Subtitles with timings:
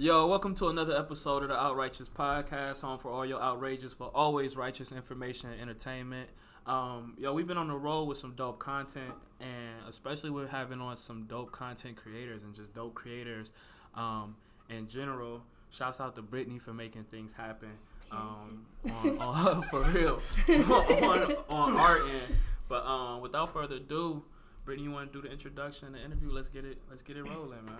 [0.00, 4.12] Yo, welcome to another episode of the Outrighteous Podcast, home for all your outrageous but
[4.14, 6.30] always righteous information and entertainment.
[6.68, 10.80] Um, yo, we've been on the road with some dope content, and especially with having
[10.80, 13.50] on some dope content creators and just dope creators
[13.96, 14.36] um,
[14.70, 15.42] in general.
[15.70, 17.72] Shouts out to Brittany for making things happen.
[18.12, 18.66] Um,
[19.02, 22.36] on, on, for real, on, on our end.
[22.68, 24.22] But um, without further ado,
[24.64, 26.30] Brittany, you want to do the introduction and the interview?
[26.30, 26.78] Let's get it.
[26.88, 27.78] Let's get it rolling, man.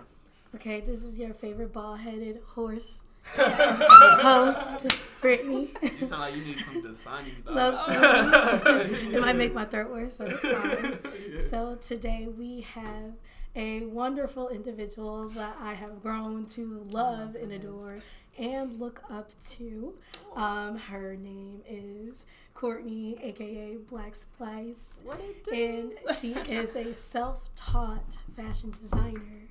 [0.55, 3.01] Okay, this is your favorite bald-headed horse
[3.35, 5.69] host, Brittany.
[5.81, 7.31] You sound like you need some Dasani.
[7.45, 7.75] Love
[9.13, 11.39] it might make my throat worse, but it's fine.
[11.39, 13.13] So today we have
[13.55, 17.97] a wonderful individual that I have grown to love and adore
[18.39, 19.93] and look up to.
[20.35, 25.51] Um, her name is Courtney, aka Black Spice, What it do?
[25.53, 29.48] and she is a self-taught fashion designer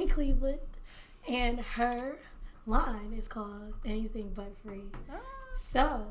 [0.00, 0.60] in Cleveland,
[1.28, 2.16] and her
[2.66, 4.84] line is called Anything But Free.
[5.12, 5.16] Ah.
[5.54, 6.06] So,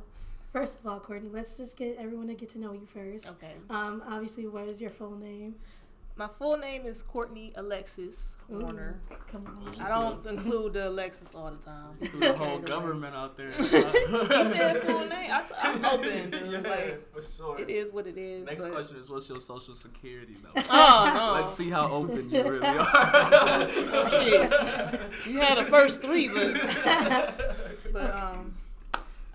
[0.53, 3.27] first of all, Courtney, let's just get everyone to get to know you first.
[3.27, 3.53] Okay.
[3.69, 5.55] Um, obviously, what is your full name?
[6.19, 8.99] My full name is Courtney Alexis Ooh, Warner.
[9.31, 9.81] Come on.
[9.81, 11.95] I don't include the Alexis all the time.
[11.97, 13.53] Through the whole government out there.
[13.53, 15.31] She said full name.
[15.31, 16.29] I t- I'm open.
[16.31, 16.51] Dude.
[16.51, 17.57] Yeah, Like for sure.
[17.61, 18.45] it is what it is.
[18.45, 20.61] Next but- question is, what's your social security number?
[20.69, 21.41] Oh no.
[21.41, 23.67] Let's see how open you really are.
[24.09, 24.51] Shit.
[25.25, 27.55] You had the first three, but
[27.93, 28.53] but um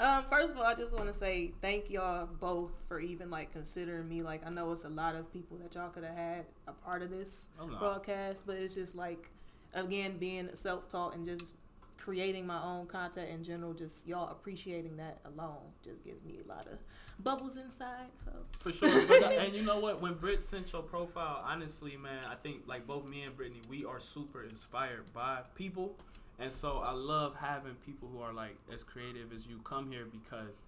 [0.01, 3.53] um first of all I just want to say thank y'all both for even like
[3.53, 6.47] considering me like I know it's a lot of people that y'all could have had
[6.67, 7.79] a part of this Oh, no.
[7.79, 9.31] broadcast but it's just like
[9.73, 11.55] again being self-taught and just
[11.97, 16.49] creating my own content in general just y'all appreciating that alone just gives me a
[16.49, 16.79] lot of
[17.23, 19.07] bubbles inside so For sure.
[19.07, 20.03] But, and you know what?
[20.03, 23.85] When Britt sent your profile, honestly, man, I think like both me and Brittany, we
[23.87, 25.97] are super inspired by people.
[26.39, 30.07] And so I love having people who are like as creative as you come here
[30.11, 30.61] because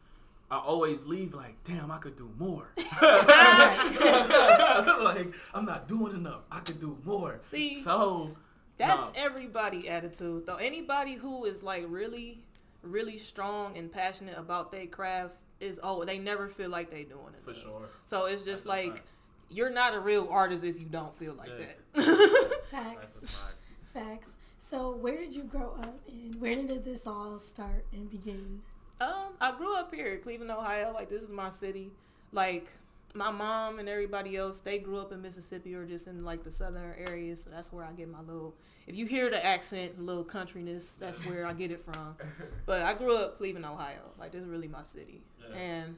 [0.50, 2.68] I always leave like, damn, I could do more.
[3.02, 6.42] like, I'm not doing enough.
[6.50, 7.38] I could do more.
[7.40, 8.36] see So
[8.78, 9.12] That's No.
[9.16, 10.56] everybody attitude though.
[10.56, 12.38] Anybody who is like really,
[12.82, 17.32] really strong and passionate about their craft is oh they never feel like they doing
[17.36, 17.42] it.
[17.44, 17.88] for sure.
[18.04, 19.02] So it's just That's like
[19.48, 21.66] you're not a real artist if you don't feel like Yeah.
[21.66, 21.78] that.
[21.94, 23.22] That's Facts.
[23.22, 23.62] a fact.
[24.08, 24.30] Facts.
[24.68, 28.62] So, where did you grow up, and where did this all start and begin?
[29.00, 30.92] um, I grew up here, Cleveland, Ohio.
[30.92, 31.92] Like this is my city.
[32.32, 32.66] Like
[33.14, 36.50] my mom and everybody else, they grew up in Mississippi or just in like the
[36.50, 37.44] southern areas.
[37.44, 38.54] So that's where I get my little.
[38.88, 42.16] If you hear the accent, little countryness, that's where I get it from.
[42.64, 44.02] But I grew up Cleveland, Ohio.
[44.18, 45.22] Like this is really my city.
[45.48, 45.56] Yeah.
[45.56, 45.96] And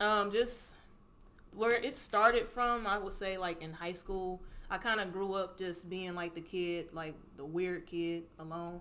[0.00, 0.74] um, just
[1.54, 5.34] where it started from, I would say like in high school, I kind of grew
[5.34, 8.80] up just being like the kid, like the weird kid alone,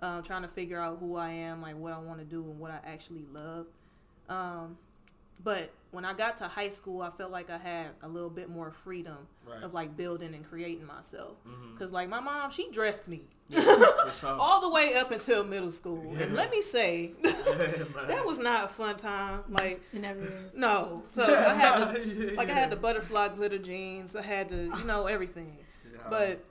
[0.00, 2.58] um, trying to figure out who I am, like what I want to do and
[2.58, 3.66] what I actually love.
[4.28, 4.78] Um,
[5.44, 8.50] but when I got to high school, I felt like I had a little bit
[8.50, 9.16] more freedom
[9.48, 9.62] Right.
[9.62, 11.36] of like building and creating myself.
[11.48, 11.78] Mhm.
[11.78, 13.62] Cause like my mom, she dressed me Yeah,
[14.24, 16.24] all the way up until middle school, Yeah.
[16.24, 17.32] and let me say, Yeah,
[18.08, 19.44] that was not a fun time.
[19.48, 20.54] Like It never is.
[20.54, 24.14] no, so I had the Yeah, like I had the butterfly glitter jeans.
[24.14, 25.56] I had to you know everything.
[25.90, 26.00] Yeah.
[26.10, 26.44] But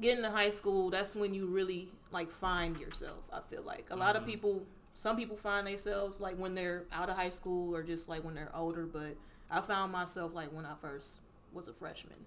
[0.00, 3.28] getting to high school, that's when you really like find yourself.
[3.32, 4.26] I feel like a lot of Mhm.
[4.26, 4.62] people,
[4.98, 8.34] some people find themselves like when they're out of high school or just like when
[8.34, 8.84] they're older.
[8.84, 9.16] But
[9.48, 11.20] I found myself like when I first
[11.52, 12.18] was a freshman,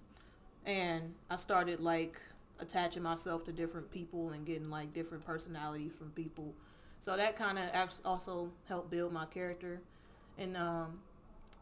[0.64, 2.18] and I started like
[2.58, 6.54] attaching myself to different people and getting like different personalities from people.
[6.98, 9.82] So that kind of also helped build my character,
[10.38, 11.00] and um,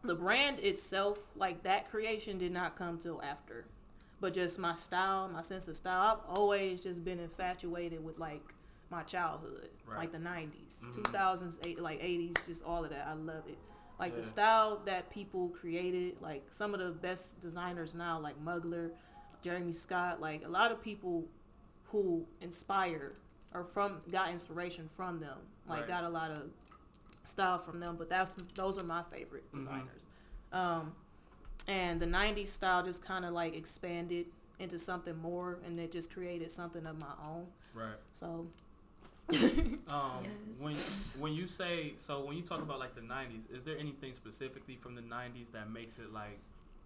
[0.04, 3.64] the brand itself, like that creation, did not come till after
[4.20, 6.20] but just my style, my sense of style.
[6.28, 8.42] I've always just been infatuated with like
[8.90, 9.98] my childhood, Right.
[9.98, 10.92] like the '90s, Mhm.
[10.94, 13.06] 2000s, eight, like '80s, just all of that.
[13.06, 13.58] I love it.
[13.98, 14.20] Like Yeah.
[14.22, 18.92] the style that people created, like some of the best designers now, like Mugler,
[19.42, 21.28] Jeremy Scott, like a lot of people
[21.86, 23.12] who inspire
[23.52, 25.38] or from got inspiration from them.
[25.66, 25.88] Like Right.
[25.88, 26.50] got a lot of
[27.24, 27.96] style from them.
[27.96, 29.58] But that's those are my favorite Mhm.
[29.58, 30.02] designers.
[30.52, 30.94] Um,
[31.68, 34.26] and the 90s style just kind of like expanded
[34.58, 37.96] into something more and it just created something of my own Right.
[38.14, 38.46] so
[39.90, 40.32] Um, Yes.
[40.60, 40.74] when
[41.22, 44.76] when you say so when you talk about like the '90s, is there anything specifically
[44.76, 46.38] from the '90s that makes it like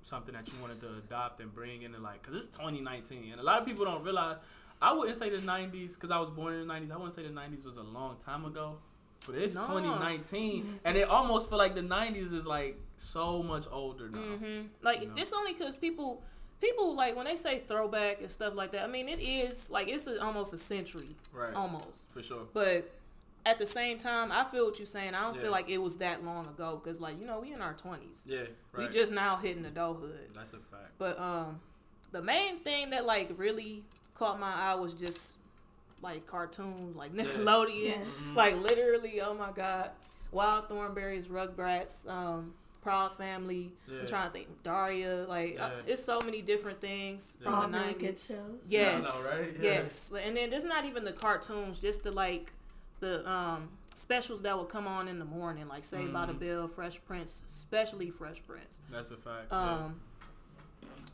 [0.02, 2.22] something that you wanted to adopt and bring into like?
[2.22, 4.36] Because it's 2019, and a lot of people don't realize.
[4.80, 6.90] I wouldn't say the '90s because I was born in the '90s.
[6.92, 8.78] I wouldn't say the '90s was a long time ago,
[9.26, 9.66] but it's No.
[9.66, 14.18] 2019, and it almost feel like the '90s is like so much older now.
[14.18, 15.14] hmm like You know?
[15.16, 16.22] it's only because people
[16.64, 18.84] people like when they say throwback and stuff like that.
[18.84, 21.54] I mean, it is like it's a, almost a century, Right.
[21.54, 22.10] almost.
[22.12, 22.46] For sure.
[22.52, 22.90] But
[23.46, 25.14] at the same time, I feel what you're saying.
[25.14, 25.42] I don't Yeah.
[25.42, 28.22] feel like it was that long ago because, like, you know, we in our twenties.
[28.24, 28.38] Yeah.
[28.72, 28.88] Right.
[28.88, 30.30] We just now hitting adulthood.
[30.34, 30.92] That's a fact.
[30.98, 31.60] But um,
[32.12, 33.84] the main thing that like really
[34.14, 35.36] caught my eye was just
[36.02, 38.06] like cartoons, like Nickelodeon, Yes.
[38.34, 39.90] like literally, oh my god,
[40.32, 43.72] Wild Thornberrys, Rugrats, um, Proud Family.
[43.88, 44.00] Yeah.
[44.00, 45.24] I'm trying to think, Daria.
[45.26, 45.92] Like, uh, Yeah.
[45.94, 47.44] it's so many different things Yeah.
[47.46, 48.26] from All the '90s.
[48.26, 48.60] shows.
[48.66, 49.56] Yes, I know, right?
[49.58, 49.62] Yeah.
[49.82, 52.52] yes, and then there's not even the cartoons, just the like
[53.00, 56.40] the um specials that would come on in the morning, like Saved by the Mhm.
[56.40, 58.78] Bell, Fresh Prince, especially Fresh Prince.
[58.90, 59.50] That's a fact.
[59.52, 60.00] Um,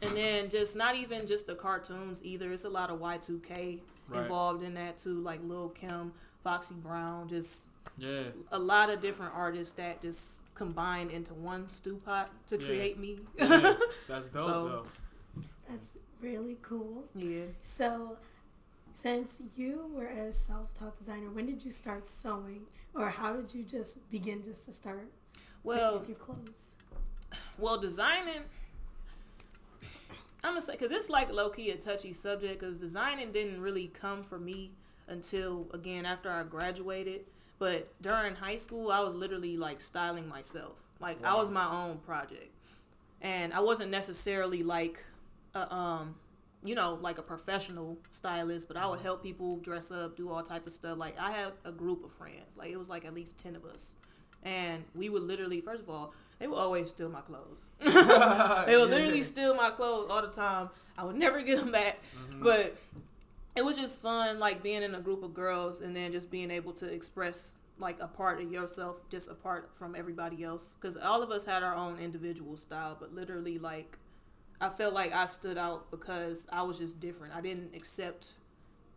[0.03, 2.51] and then just not even just the cartoons either.
[2.53, 3.81] It's a lot of Y2K
[4.13, 6.13] involved in that too, like Lil Kim,
[6.43, 7.67] Foxy Brown, just
[7.99, 8.25] yeah.
[8.51, 12.67] a lot of different artists that just combined into one stew pot to Yeah.
[12.67, 13.19] create me.
[13.37, 13.75] yeah.
[14.09, 14.85] That's dope So- though.
[15.69, 17.05] That's really cool.
[17.15, 17.45] yeah.
[17.61, 18.19] So,
[18.93, 22.63] since you were a self-taught designer, when did you start sewing,
[22.95, 25.11] or how did you just begin just to start
[25.63, 26.75] Well, with your clothes?
[27.57, 28.43] well, designing.
[30.43, 33.89] I'm gonna say because it's like low key a touchy subject because designing didn't really
[33.89, 34.73] come for me
[35.09, 37.27] until again after I graduated.
[37.61, 40.75] But during high school, I was literally like styling myself.
[40.99, 42.49] Like I was my own project,
[43.21, 45.05] and I wasn't necessarily like,
[45.55, 46.17] a, um,
[46.65, 48.67] you know, like a professional stylist.
[48.67, 50.97] But I would help people dress up, do all types of stuff.
[50.97, 52.57] Like I had a group of friends.
[52.57, 53.95] Like it was like at least ten of us,
[54.43, 57.61] and we would literally, first of all, they would always steal my clothes.
[57.79, 60.71] they would literally steal my clothes all the time.
[60.97, 61.99] I would never get them back,
[62.41, 62.75] but
[63.57, 66.51] it was just fun, like being in a group of girls and then just being
[66.51, 70.77] able to express like a part of yourself, just apart from everybody else.
[70.81, 73.99] Because all of us had our own individual style, but literally, like
[74.61, 77.35] I felt like I stood out because I was just different.
[77.35, 78.35] I didn't accept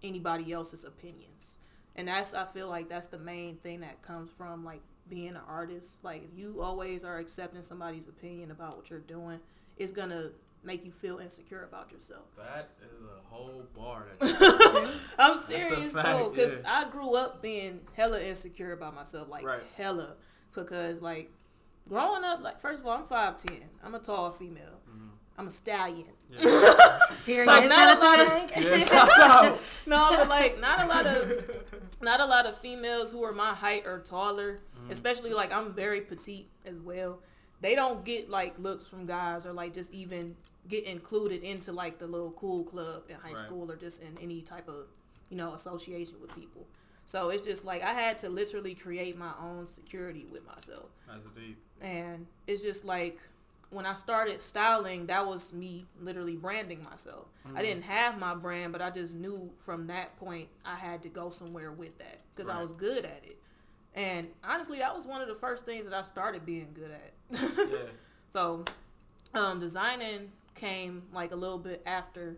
[0.04, 1.58] anybody else's opinions,
[1.96, 5.42] and that's I feel like that's the main thing that comes from like being an
[5.48, 6.04] artist.
[6.04, 9.40] Like if you always are accepting somebody's opinion about what you're doing,
[9.78, 10.30] it's gonna
[10.63, 12.24] make you feel insecure about yourself.
[12.38, 14.06] That is a whole bar.
[15.19, 16.86] I'm serious fact, though, because yeah.
[16.86, 19.62] I grew up being hella insecure about myself, like Right.
[19.75, 20.15] hella,
[20.54, 21.31] because like
[21.88, 23.69] growing up, like first of all, I'm five ten.
[23.83, 24.80] I'm a tall female.
[24.89, 25.07] Mm-hmm.
[25.38, 26.06] I'm a stallion.
[27.25, 27.48] Period.
[27.48, 29.60] Like, not a lot of- yeah, shouts out.
[29.86, 31.50] no, but like not a lot of
[32.01, 34.92] not a lot of females who are my height or taller, mm-hmm.
[34.92, 37.19] especially like I'm very petite as well.
[37.62, 40.36] They don't get like looks from guys or like just even
[40.68, 43.39] get included into like the little cool club in high Right.
[43.39, 44.88] school or just in any type of
[45.30, 46.65] you know association with people.
[47.06, 50.89] So it's just like I had to literally create my own security with myself.
[51.07, 51.57] That's deep.
[51.81, 53.19] And it's just like
[53.71, 57.25] when I started styling, that was me literally branding myself.
[57.56, 61.10] I didn't have my brand, but I just knew from that point I had to
[61.10, 63.38] go somewhere with that because I was good at it.
[63.95, 67.13] And honestly, that was one of the first things that I started being good at.
[67.57, 67.77] Yeah.
[68.30, 68.63] so,
[69.33, 72.38] um, designing came like a little bit after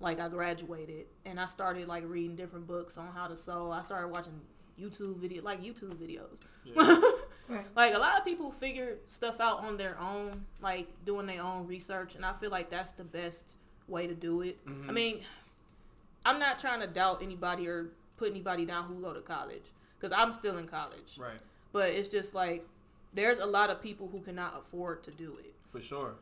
[0.00, 3.70] like I graduated and I started like reading different books on how to sew.
[3.70, 4.40] I started watching
[4.80, 6.38] YouTube video like YouTube videos.
[6.64, 6.96] Yeah.
[7.48, 7.64] Right.
[7.76, 11.68] Like a lot of people figure stuff out on their own, like doing their own
[11.68, 13.54] research, and I feel like that's the best
[13.86, 14.58] way to do it.
[14.66, 14.90] Mm-hmm.
[14.90, 15.20] I mean,
[16.24, 17.86] I'm not trying to doubt anybody or
[18.18, 19.62] put anybody down who go to college
[19.96, 21.38] because I'm still in college, Right.
[21.72, 22.66] but it's just like
[23.14, 25.54] there's a lot of people who cannot afford to do it.
[25.70, 26.14] For sure.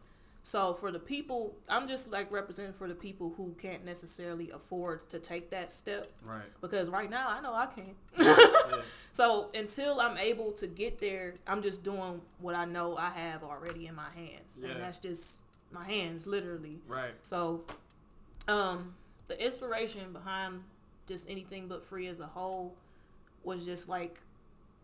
[0.46, 5.08] So for the people, I'm just like representing for the people who can't necessarily afford
[5.08, 6.42] to take that step Right.
[6.60, 7.96] because right now I know I can't.
[8.18, 8.82] Yeah.
[9.14, 13.42] So until I'm able to get there, I'm just doing what I know I have
[13.44, 14.70] already in my hands, Yeah.
[14.70, 15.40] and that's just
[15.72, 16.78] my hands, literally.
[16.88, 17.14] Right.
[17.22, 17.64] So,
[18.48, 18.94] um,
[19.28, 20.62] the inspiration behind
[21.06, 22.74] just anything but free as a whole
[23.44, 24.20] was just like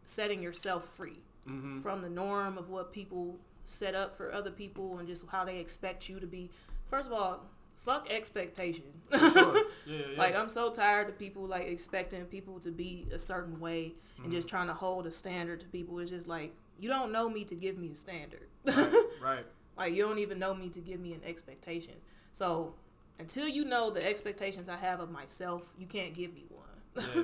[0.05, 1.81] setting yourself free Mm-hmm.
[1.81, 5.59] from the norm of what people set up for other people and just how they
[5.59, 6.51] expect you to be.
[6.89, 7.41] First of all,
[7.85, 8.85] fuck expectation.
[9.17, 9.57] Sure.
[9.57, 9.63] Yeah.
[9.87, 10.19] Yeah.
[10.19, 14.27] Like I'm so tired of people like expecting people to be a certain way and
[14.27, 14.31] mm-hmm.
[14.31, 15.99] just trying to hold a standard to people.
[15.99, 18.47] It's just like you don't know me to give me a standard.
[18.65, 18.93] right.
[19.23, 19.47] right.
[19.77, 21.95] like you don't even know me to give me an expectation.
[22.33, 22.75] So
[23.19, 27.07] until you know the expectations I have of myself, you can't give me one.
[27.15, 27.23] Yeah.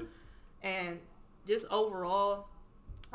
[0.62, 0.98] and
[1.46, 2.48] just overall,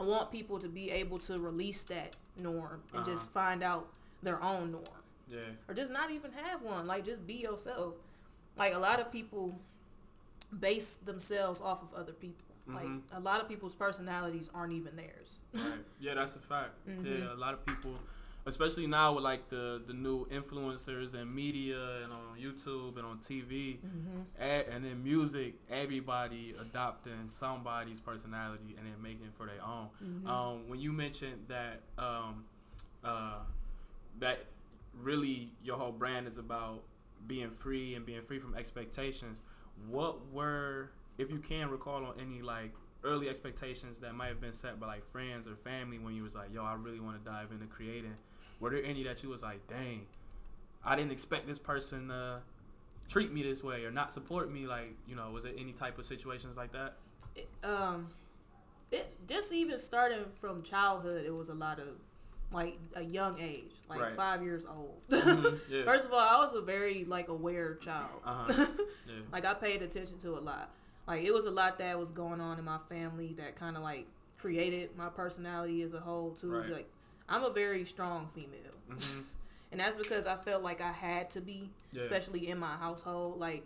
[0.01, 3.11] I want people to be able to release that norm and Uh-huh.
[3.11, 3.87] just find out
[4.23, 5.41] their own norm Yeah.
[5.67, 6.87] or just not even have one.
[6.87, 7.93] Like just be yourself.
[8.57, 9.59] Like a lot of people
[10.59, 12.45] base themselves off of other people.
[12.67, 13.01] Like Mhm.
[13.11, 15.39] a lot of people's personalities aren't even theirs.
[15.53, 15.85] Right.
[15.99, 16.73] Yeah, that's a fact.
[16.87, 17.05] Mhm.
[17.19, 17.95] Yeah, a lot of people
[18.45, 23.19] especially now with like the the new influencers and media and on YouTube and on
[23.19, 24.41] TV Mm-hmm.
[24.41, 29.87] and then music, everybody adopting somebody's personality and then making it for their own.
[30.03, 30.27] Mm-hmm.
[30.27, 32.45] Um, when you mentioned that um,
[33.03, 33.39] uh,
[34.19, 34.45] that
[34.99, 36.83] really your whole brand is about
[37.27, 39.41] being free and being free from expectations,
[39.87, 44.53] what were if you can recall on any like early expectations that might have been
[44.53, 47.29] set by like friends or family when you was like, yo, I really want to
[47.29, 48.13] dive into creating.
[48.61, 50.05] Were there any that you was like, dang,
[50.85, 52.39] I didn't expect this person to
[53.09, 54.67] treat me this way or not support me?
[54.67, 56.93] Like, you know, was it any type of situations like that?
[57.35, 58.07] It, um,
[58.91, 61.87] it just even starting from childhood, it was a lot of
[62.53, 64.15] like a young age, like Right.
[64.15, 65.01] five years old.
[65.09, 65.83] Mhm, yeah.
[65.85, 68.21] First of all, I was a very like aware child.
[68.25, 68.67] Uh-huh.
[69.07, 69.15] Yeah.
[69.31, 70.69] like I paid attention to a lot.
[71.07, 73.81] Like it was a lot that was going on in my family that kind of
[73.83, 74.05] like
[74.37, 76.51] created my personality as a whole too.
[76.51, 76.69] Right.
[76.69, 76.89] Like
[77.31, 78.75] I'm a very strong female.
[78.89, 79.23] Mhm.
[79.71, 82.01] And that's because I felt like I had to be, Yeah.
[82.01, 83.39] especially in my household.
[83.39, 83.63] Like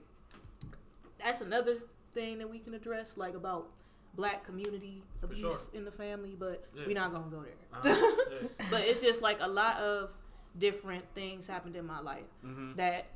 [1.18, 1.78] that's another
[2.14, 3.70] thing that we can address, like about
[4.14, 5.58] black community abuse sure.
[5.74, 6.84] in the family, but Yeah.
[6.86, 7.54] we're not gonna go there.
[7.74, 8.26] Uh-huh.
[8.60, 8.66] yeah.
[8.70, 10.14] but it's just like a lot of
[10.60, 12.76] different things happened in my life Mhm.
[12.78, 13.08] that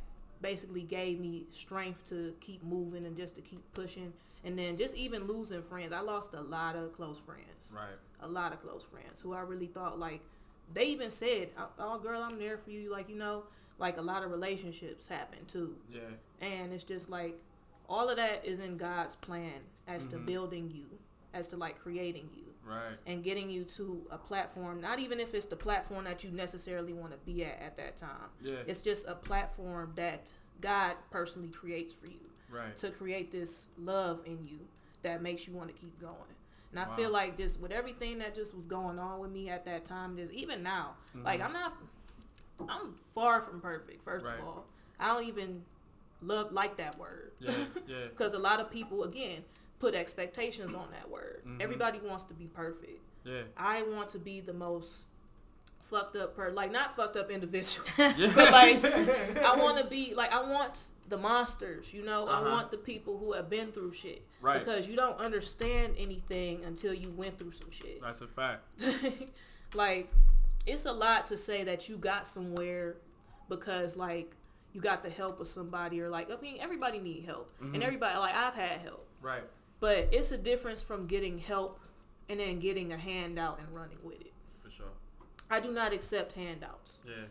[0.42, 4.12] basically gave me strength to keep moving and just to keep pushing.
[4.44, 5.94] And then just even losing friends.
[5.94, 7.72] I lost a lot of close friends.
[7.72, 7.98] Right.
[8.22, 10.22] A lot of close friends who I really thought like
[10.74, 13.44] they even said, "Oh, "Oh, girl, I'm there for you." Like you know,
[13.78, 15.76] like a lot of relationships happen too.
[15.92, 16.00] Yeah.
[16.42, 17.38] And it's just like
[17.88, 20.26] all of that is in God's plan as to Mhm.
[20.28, 20.86] building you,
[21.34, 22.98] as to like creating you Right.
[23.08, 26.94] and getting you to a platform, not even if it's the platform that you necessarily
[26.94, 28.30] want to be at at that time.
[28.42, 28.62] Yeah.
[28.68, 30.30] It's just a platform that
[30.62, 32.76] God personally creates for you right.
[32.78, 34.60] to create this love in you
[35.02, 36.36] that makes you want to keep going.
[36.72, 36.96] And I Wow.
[36.96, 40.18] feel like just with everything that just was going on with me at that time,
[40.18, 41.46] just even now, like Mhm.
[41.46, 41.74] I'm not,
[42.68, 44.04] I'm far from perfect.
[44.04, 44.40] First Right.
[44.40, 44.66] of all,
[45.00, 45.66] I don't even
[46.22, 47.54] love like that word Yeah.
[47.88, 48.08] Yeah.
[48.10, 49.46] because a lot of people again
[49.80, 51.42] put expectations on that word.
[51.46, 51.62] Mhm.
[51.62, 53.00] Everybody wants to be perfect.
[53.24, 53.44] Yeah.
[53.58, 55.06] I want to be the most
[55.90, 58.32] fucked up per like not fucked up individual, Yeah.
[58.36, 62.28] but like I want to be like I want the monsters, you know.
[62.28, 62.46] Uh-huh.
[62.46, 64.60] I want the people who have been through shit Right.
[64.60, 68.02] because you don't understand anything until you went through some shit.
[68.02, 68.64] That's a fact.
[69.74, 70.12] like
[70.66, 72.98] it's a lot to say that you got somewhere
[73.48, 74.36] because like
[74.74, 77.74] you got the help of somebody or like I mean everybody need help Mhm.
[77.76, 79.08] and everybody like I've had help.
[79.22, 79.44] Right.
[79.80, 81.80] But it's a difference from getting help
[82.30, 84.32] and then getting a handout and running with it.
[85.50, 87.00] I do not accept handouts.
[87.06, 87.26] Yeah.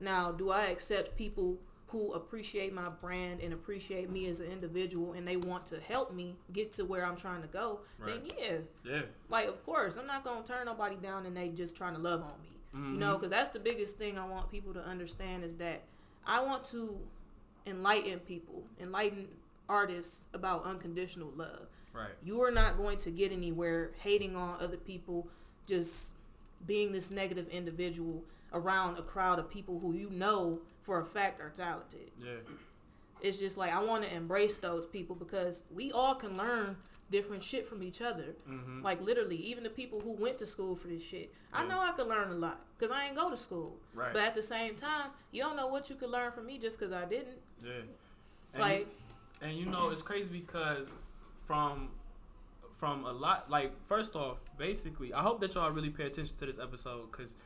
[0.00, 1.58] Now, do I accept people
[1.88, 6.14] who appreciate my brand and appreciate me as an individual and they want to help
[6.14, 7.80] me get to where I'm trying to go?
[8.04, 9.02] Then yeah, Yeah.
[9.28, 12.22] like of course, I'm not gonna turn nobody down and they just trying to love
[12.22, 12.48] on me.
[12.72, 13.20] You know, Mhm.
[13.20, 15.82] because that's the biggest thing I want people to understand is that
[16.24, 17.00] I want to
[17.66, 19.28] enlighten people, enlighten
[19.68, 21.66] artists about unconditional love.
[21.92, 22.12] Right.
[22.22, 25.28] You are not going to get anywhere hating on other people,
[25.66, 26.14] just
[26.66, 31.40] being this negative individual around a crowd of people who you know for a fact
[31.40, 32.10] are talented.
[32.22, 32.32] Yeah.
[33.22, 36.76] It's just like I want to embrace those people because we all can learn
[37.10, 38.34] different shit from each other.
[38.48, 38.82] Mhm.
[38.82, 41.92] Like literally, even the people who went to school for this shit, I know I
[41.92, 43.76] could learn a lot because I ain't go to school.
[43.94, 44.12] Right.
[44.12, 46.78] But at the same time, you don't know what you could learn from me just
[46.78, 47.38] because I didn't.
[47.62, 47.72] Yeah.
[48.54, 48.88] And Like,
[49.42, 50.94] And you know, it's crazy because
[51.46, 51.88] from
[52.80, 56.46] from a lot like first off, basically, I hope that y'all really pay attention to
[56.46, 57.36] this episode cuz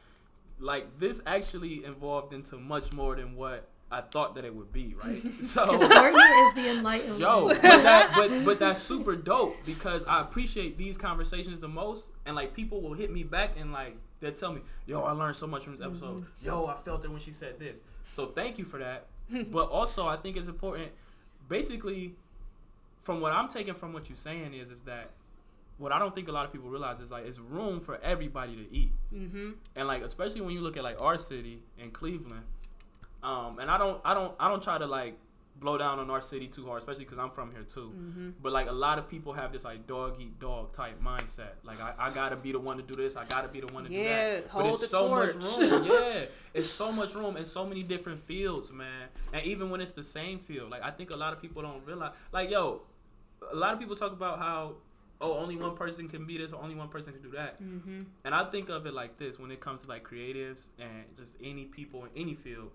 [0.60, 4.94] like this actually involved into much more than what I thought that it would be,
[4.94, 5.20] right?
[5.44, 10.20] So Courtney is the enlightened Yo, but, that, but but that's super dope because I
[10.20, 14.32] appreciate these conversations the most, and like people will hit me back and like they'll
[14.32, 15.96] tell me, "Yo, I learned so much from this mm-hmm.
[15.96, 16.26] episode.
[16.42, 19.06] Yo, I felt it when she said this." So thank you for that.
[19.50, 20.92] but also, I think it's important.
[21.48, 22.14] Basically,
[23.02, 25.10] from what I'm taking from what you're saying is is that
[25.78, 28.54] what I don't think a lot of people realize is like it's room for everybody
[28.54, 29.50] to eat mm-hmm.
[29.74, 32.44] and like especially when you look at like our city in Cleveland,
[33.22, 35.18] um, and I don't, I don't, I don't try to like
[35.56, 37.92] blow down on our city too hard, especially because I'm from here too.
[37.96, 38.30] Mm-hmm.
[38.42, 41.52] But like a lot of people have this like dog eat dog type mindset.
[41.62, 43.16] Like I, I gotta be the one to do this.
[43.16, 44.52] I gotta be the one to do Yeah, that.
[44.52, 45.34] But it's the so torch.
[45.34, 45.84] much room.
[45.90, 49.08] Yeah, it's so much room in so many different fields, man.
[49.32, 51.84] And even when it's the same field, like I think a lot of people don't
[51.86, 52.12] realize.
[52.32, 52.82] Like yo,
[53.50, 54.74] a lot of people talk about how.
[55.20, 57.62] Oh, only one person can be this, or only one person can do that.
[57.62, 58.00] Mm-hmm.
[58.24, 61.36] And I think of it like this when it comes to like creatives and just
[61.42, 62.70] any people in any field.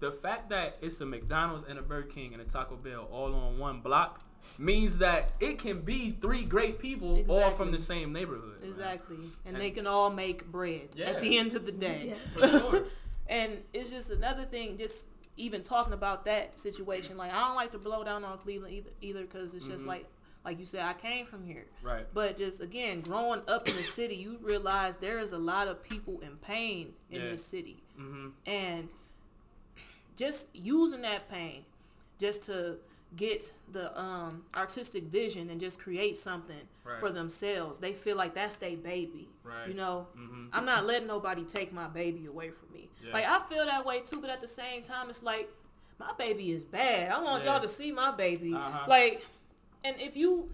[0.00, 3.34] the fact that it's a McDonald's and a Burger King and a Taco Bell all
[3.34, 4.20] on one block
[4.58, 8.58] means that it can be three great people all from the same neighborhood.
[8.62, 9.16] Exactly.
[9.46, 11.06] And, And- they can all make bread Yeah.
[11.06, 12.08] at the end of the day.
[12.08, 12.14] Yeah.
[12.36, 12.84] For sure.
[13.28, 15.06] And it's just another thing, just
[15.38, 17.16] even talking about that situation.
[17.16, 19.88] Like, I don't like to blow down on Cleveland either, either because it's just Mhm.
[19.88, 20.06] like,
[20.46, 21.66] like you said, I came from here.
[21.82, 22.06] right.
[22.14, 25.82] But just again, growing up in the city, you realize there is a lot of
[25.82, 27.30] people in pain in Yeah.
[27.30, 27.82] this city.
[28.00, 28.28] Mm-hmm.
[28.46, 28.88] and
[30.16, 31.64] just using that pain
[32.18, 32.76] just to
[33.16, 37.00] get the um, artistic vision and just create something Right.
[37.00, 39.66] for themselves they feel like that's their baby Right.
[39.68, 40.46] you know Mm-hmm.
[40.52, 43.12] i'm not letting nobody take my baby away from me Yeah.
[43.12, 45.48] like i feel that way too but at the same time it's like
[45.98, 47.54] my baby is bad i want Yeah.
[47.54, 48.84] y'all to see my baby Uh-huh.
[48.88, 49.24] like
[49.86, 50.50] and if you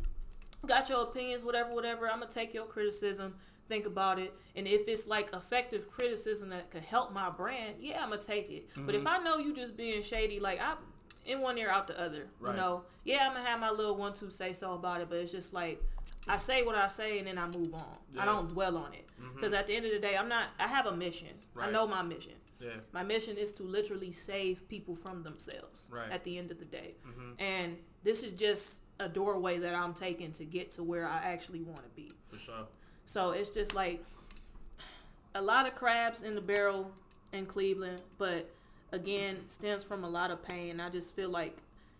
[0.66, 2.08] got your opinions, whatever, whatever.
[2.08, 3.34] I'm gonna take your criticism,
[3.68, 8.02] think about it, and if it's like effective criticism that could help my brand, yeah,
[8.02, 8.68] I'm gonna take it.
[8.76, 10.76] But if I know you just being shady, like I'm
[11.26, 12.52] in one ear out the other, Right.
[12.52, 15.18] you know, yeah, I'm gonna have my little one two say so about it, but
[15.18, 15.82] it's just like
[16.28, 17.98] I say what I say and then I move on.
[18.14, 18.22] Yeah.
[18.22, 20.50] I don't dwell on it because at the end of the day, I'm not.
[20.60, 21.28] I have a mission.
[21.56, 22.34] I know my mission.
[22.60, 22.70] Yeah.
[22.92, 26.12] My mission is to literally save people from themselves Right.
[26.12, 26.94] at the end of the day.
[27.04, 27.34] Mhm.
[27.40, 31.60] And this is just a doorway that I'm taking to get to where I actually
[31.62, 32.12] want to be.
[32.30, 32.66] For sure.
[33.06, 34.04] So it's just like
[35.34, 36.90] a lot of crabs in the barrel
[37.32, 38.48] in Cleveland, but
[38.92, 40.80] again, stems from a lot of pain.
[40.80, 41.56] I just feel like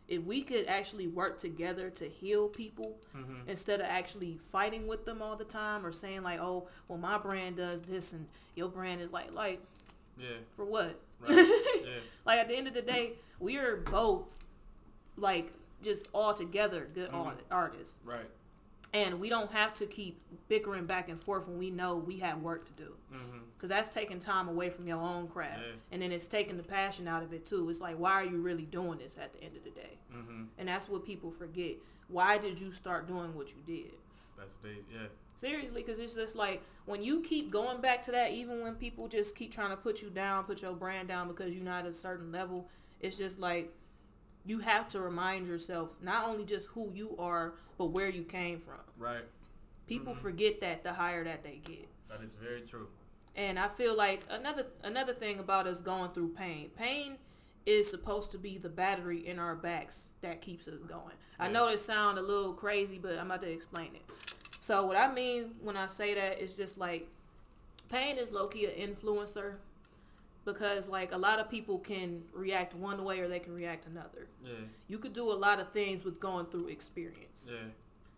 [0.09, 3.49] if we could actually work together to heal people Mm-hmm.
[3.49, 7.19] instead of actually fighting with them all the time or saying like, "Oh, well my
[7.19, 9.61] brand does this and your brand is like like
[10.19, 10.29] Yeah.
[10.57, 11.31] for what?" Right.
[11.85, 11.99] yeah.
[12.27, 14.35] Like at the end of the day, we are both
[15.17, 17.37] like just all together good Mhm.
[17.51, 18.31] artists, Right.
[18.95, 22.41] and we don't have to keep bickering back and forth when we know we have
[22.43, 22.97] work to do.
[23.13, 23.39] Mm-hmm.
[23.59, 25.75] Cause that's taking time away from your own craft, Yeah.
[25.93, 27.69] and then it's taking the passion out of it too.
[27.69, 29.99] It's like, why are you really doing this at the end of the day?
[30.13, 30.45] Mm-hmm.
[30.59, 31.77] And that's what people forget.
[32.09, 33.95] Why did you start doing what you did?
[34.37, 34.85] That's deep.
[34.93, 35.07] Yeah.
[35.37, 39.07] Seriously, because it's just like when you keep going back to that, even when people
[39.09, 41.91] just keep trying to put you down, put your brand down because you're not at
[41.91, 42.69] a certain level,
[43.01, 43.73] it's just like
[44.45, 48.61] you have to remind yourself not only just who you are, but where you came
[48.61, 48.81] from.
[48.99, 49.25] Right.
[49.87, 50.19] People Mhm.
[50.19, 51.89] forget that the higher that they get.
[52.09, 52.89] That is very true.
[53.35, 56.71] And I feel like another another thing about us going through pain.
[56.71, 57.19] Pain
[57.65, 61.15] is supposed to be the battery in our backs that keeps us going.
[61.39, 64.03] I know it sound a little crazy, but I'm about to explain it.
[64.61, 67.09] So what I mean when I say that is just like
[67.89, 69.57] pain is low key an influencer
[70.45, 74.29] because like a lot of people can react one way or they can react another.
[74.45, 74.53] Yeah.
[74.89, 77.49] You could do a lot of things with going through experience.
[77.51, 77.57] Yeah.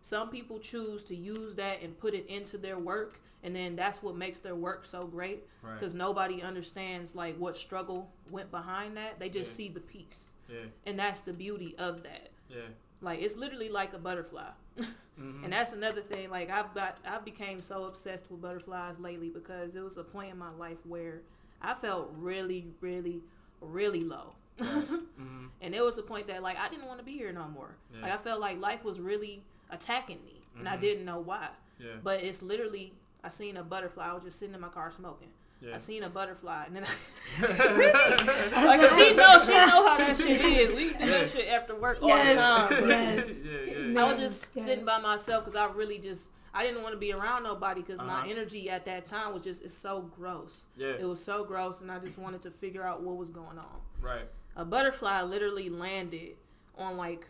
[0.01, 4.03] Some people choose to use that and put it into their work, and then that's
[4.03, 5.75] what makes their work so great Right.
[5.75, 9.19] because nobody understands like what struggle went behind that.
[9.19, 9.57] They just Yeah.
[9.57, 10.67] see the piece, Yeah.
[10.85, 12.31] and that's the beauty of that.
[12.51, 12.69] Yeah.
[13.01, 14.51] Like it's literally like a butterfly,
[15.19, 15.45] Mm-hmm.
[15.45, 16.29] and that's another thing.
[16.29, 20.33] Like I've got, I became so obsessed with butterflies lately because it was a point
[20.33, 21.23] in my life where
[21.70, 23.22] I felt really, really,
[23.61, 24.35] really low.
[24.61, 25.46] mm-hmm.
[25.61, 27.74] And it was a point that like I didn't want to be here no more.
[27.94, 28.03] Yeah.
[28.03, 30.81] Like I felt like life was really attacking me, and I Mhm.
[30.81, 31.48] didn't know why.
[31.81, 31.87] Yeah.
[32.03, 32.92] But it's literally
[33.24, 34.07] I seen a butterfly.
[34.11, 35.29] I was just sitting in my car smoking.
[35.61, 35.74] Yeah.
[35.74, 40.40] I seen a butterfly, and then I, like she know she know how that shit
[40.44, 40.72] is.
[40.74, 41.07] We do Yeah.
[41.07, 42.35] that shit after work all Yes.
[42.35, 42.88] the time.
[42.88, 43.27] Yes.
[43.44, 43.87] yeah.
[43.87, 44.05] Yeah.
[44.05, 44.66] I was just yes.
[44.66, 48.01] sitting by myself because I really just I didn't want to be around nobody because
[48.01, 48.31] my Uh-huh.
[48.31, 50.67] energy at that time was just it's so gross.
[50.77, 50.93] Yeah.
[51.01, 53.81] It was so gross, and I just wanted to figure out what was going on
[54.01, 54.29] Right.
[54.57, 56.37] a butterfly literally landed
[56.79, 57.27] on like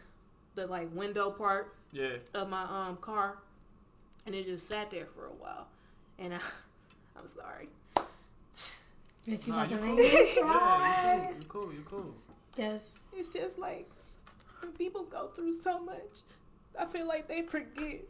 [0.55, 2.17] the like window part Yeah.
[2.35, 3.39] of my um car
[4.27, 5.67] and it just sat there for a while
[6.19, 6.39] and I,
[7.17, 7.69] i'm sorry
[9.27, 10.01] Bitch, you Nah, about you cool.
[10.03, 11.35] Yeah, cry.
[11.39, 11.73] you cool.
[11.73, 11.99] You cool.
[11.99, 12.15] You cool.
[12.57, 12.91] Yes.
[13.17, 13.89] it's just like
[14.61, 16.23] when people go through so much
[16.79, 18.01] i feel like they forget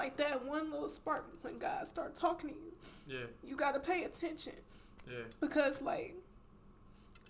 [0.00, 2.72] like that one little spark when god start talking to you
[3.18, 3.26] Yeah.
[3.44, 4.54] you got to pay attention
[5.06, 5.24] Yeah.
[5.40, 6.14] because like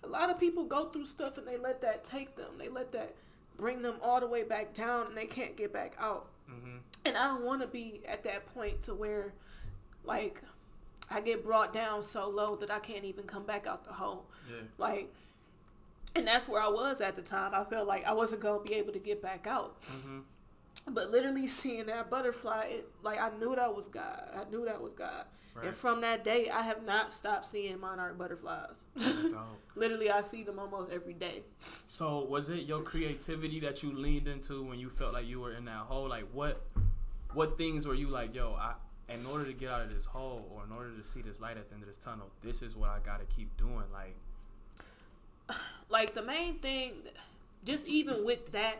[0.03, 2.91] a lot of people go through stuff and they let that take them they let
[2.93, 3.13] that
[3.57, 6.77] bring them all the way back down and they can't get back out Mm-hmm.
[7.05, 9.31] and i don't want to be at that point to where
[10.03, 10.41] like
[11.09, 14.25] i get brought down so low that i can't even come back out the hole
[14.49, 14.57] Yeah.
[14.77, 15.13] like
[16.15, 18.69] and that's where i was at the time i felt like i wasn't going to
[18.69, 20.19] be able to get back out Mm-hmm.
[20.91, 24.81] But literally seeing that butterfly it like i knew that was god i knew that
[24.81, 25.65] was god Right.
[25.65, 28.85] and from that day i have not stopped seeing monarch butterflies
[29.75, 31.41] literally i see them almost every day
[31.89, 35.51] So was it your creativity that you leaned into when you felt like you were
[35.53, 36.07] in that hole?
[36.07, 36.61] Like what
[37.33, 38.75] what things were you like, yo, I
[39.13, 41.57] in order to get out of this hole or in order to see this light
[41.57, 43.83] at the end of this tunnel, this is what I gotta keep doing.
[43.91, 44.15] Like
[45.89, 46.93] like the main thing,
[47.65, 48.77] just even with that,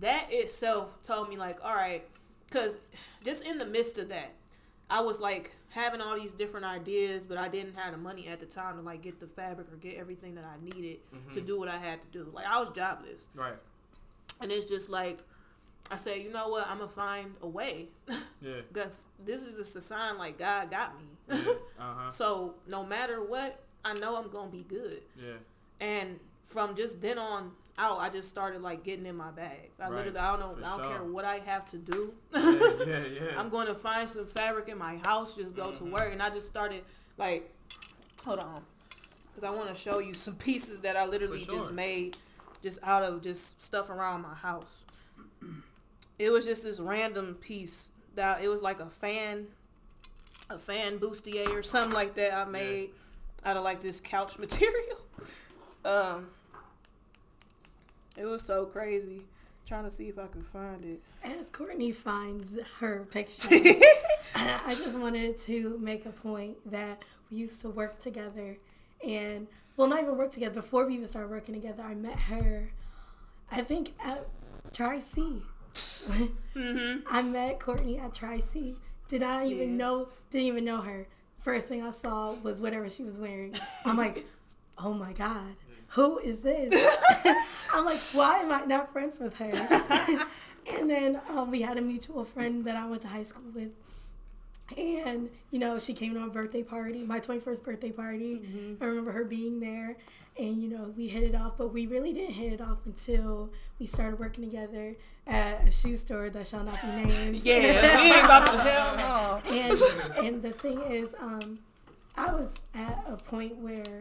[0.00, 2.04] that itself told me like, all right,
[2.46, 2.78] because
[3.24, 4.30] just in the midst of that,
[4.90, 8.38] I was like having all these different ideas, but I didn't have the money at
[8.40, 10.98] the time to like get the fabric or get everything that I needed
[11.32, 12.30] to do what I had to do.
[12.32, 13.54] Like I was jobless, Right.
[14.40, 15.18] and it's just like
[15.90, 16.66] I said, you know what?
[16.68, 17.88] I'm gonna find a way.
[18.40, 18.60] Yeah.
[18.72, 21.04] That's this is just a sign like God got me.
[21.30, 21.52] Yeah.
[21.78, 22.10] Uh huh.
[22.10, 25.02] so no matter what, I know I'm gonna be good.
[25.20, 25.32] Yeah.
[25.80, 29.70] And from just then on out, I just started like getting in my bag.
[29.80, 29.92] I Right.
[29.92, 30.94] literally, I don't know, For I don't sure.
[30.96, 32.14] care what I have to do.
[32.32, 32.52] Yeah.
[32.86, 33.04] Yeah.
[33.06, 33.20] yeah.
[33.38, 36.30] I'm going to find some fabric in my house, just go to work, and I
[36.30, 36.84] just started
[37.18, 37.52] like,
[38.24, 38.62] hold on,
[39.32, 42.16] because I want to show you some pieces that I literally For just made,
[42.62, 44.82] just out of just stuff around my house.
[46.18, 49.48] It was just this random piece that it was like a fan,
[50.48, 52.90] a fan bustier or something like that I made
[53.44, 55.00] out of like this couch material.
[55.84, 56.28] um,
[58.16, 59.22] it was so crazy.
[59.66, 61.00] Trying to see if I could find it.
[61.22, 63.48] As Courtney finds her picture,
[64.34, 67.00] I just wanted to make a point that
[67.30, 68.58] we used to work together,
[69.06, 69.46] and
[69.78, 70.54] well, not even work together.
[70.54, 72.68] Before we even started working together, I met her.
[73.50, 74.26] I think at
[74.74, 75.42] Tri C.
[75.74, 77.00] mm-hmm.
[77.10, 78.76] I met Courtney at Tri C.
[79.08, 79.76] Did I even Yeah.
[79.76, 80.08] know.
[80.30, 81.06] Didn't even know her.
[81.38, 83.54] First thing I saw was whatever she was wearing.
[83.84, 84.26] I'm like,
[84.78, 85.56] oh my god,
[85.94, 86.72] who is this?
[87.72, 89.50] I'm like, why am I not friends with her?
[90.76, 93.76] and then um, we had a mutual friend that I went to high school with.
[94.76, 98.76] And, you know, she came to my birthday party, my 21st birthday party.
[98.80, 99.96] I remember her being there.
[100.36, 103.50] And, you know, we hit it off, but we really didn't hit it off until
[103.78, 104.96] we started working together
[105.28, 107.44] at a shoe store that shall not be named.
[107.44, 109.42] Yeah, we ain't about to hell no.
[109.48, 111.60] and and the thing is, um,
[112.16, 114.00] I was at a point where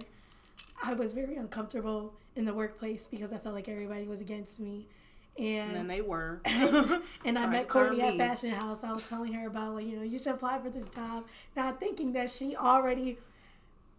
[0.84, 4.88] I was very uncomfortable in the workplace because I felt like everybody was against me,
[5.40, 6.42] And then and they were.
[6.46, 8.18] and I met to turn Courtney at.
[8.18, 8.84] Fashion House.
[8.84, 11.24] I was telling her about like you know you should apply for this job,
[11.56, 13.18] not thinking that she already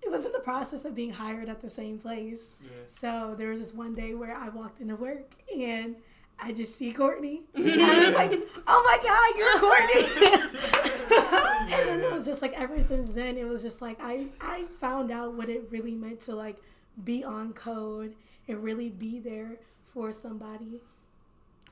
[0.02, 2.54] it was in the process of being hired at the same place.
[2.62, 2.68] Yeah.
[2.86, 5.96] So there was this one day where I walked into work and
[6.38, 7.42] I just see Courtney.
[7.54, 10.04] And I was like, oh my God, you're Courtney.
[11.74, 14.64] and then it was just like ever since then, it was just like I, I
[14.78, 16.58] found out what it really meant to like
[17.02, 18.14] be on code
[18.46, 19.56] and really be there
[19.92, 20.80] for somebody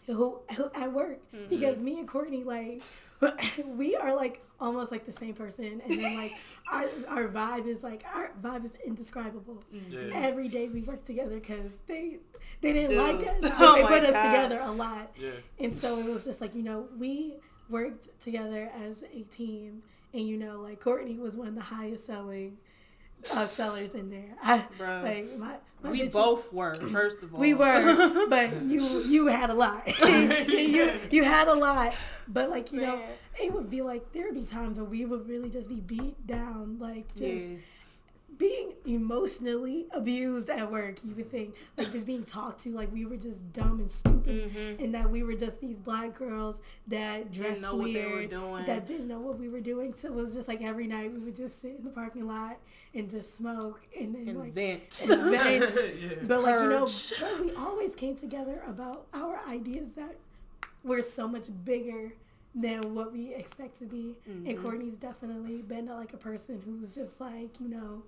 [0.06, 1.20] who, who at work.
[1.32, 1.48] Mm-hmm.
[1.48, 2.82] Because me and Courtney, like,
[3.66, 5.80] we are like almost like the same person.
[5.84, 6.32] And then like
[6.72, 10.10] our, our vibe is like, our vibe is indescribable mm-hmm.
[10.10, 10.16] Yeah.
[10.16, 12.18] every day we work together because they
[12.60, 12.98] they didn't Dude.
[12.98, 13.52] like us.
[13.60, 15.30] Oh they my put us together a lot, Yeah.
[15.60, 17.34] and so it was just like you know we
[17.68, 19.82] worked together as a team,
[20.12, 22.56] and you know like Courtney was one of the highest selling
[23.36, 24.34] uh, sellers in there.
[24.42, 25.02] I, Bruh.
[25.04, 27.40] like my, my We bitches- both were, first of all.
[27.40, 29.82] we were, but you you had a lot.
[30.08, 31.94] you you had a lot,
[32.28, 33.00] but like you know,
[33.40, 36.26] it would be like there would be times where we would really just be beat
[36.26, 37.56] down, like just Yeah.
[38.42, 40.96] Being emotionally abused at work.
[41.04, 44.50] You would think like just being talked to like we were just dumb and stupid,
[44.80, 48.30] and that we were just these black girls that dressed know what they were weird,
[48.30, 48.66] doing.
[48.66, 49.94] that didn't know what we were doing.
[49.94, 52.56] So it was just like every night we would just sit in the parking lot
[52.94, 55.06] and just smoke and then And like vent.
[55.08, 56.00] and vent.
[56.02, 56.08] yeah.
[56.26, 56.86] But like you know,
[57.20, 60.16] but we always came together about our ideas that
[60.82, 62.14] were so much bigger
[62.54, 64.16] than what we expect to be.
[64.28, 64.46] Mm-hmm.
[64.48, 68.02] And Courtney's definitely been like a person who's just like you know,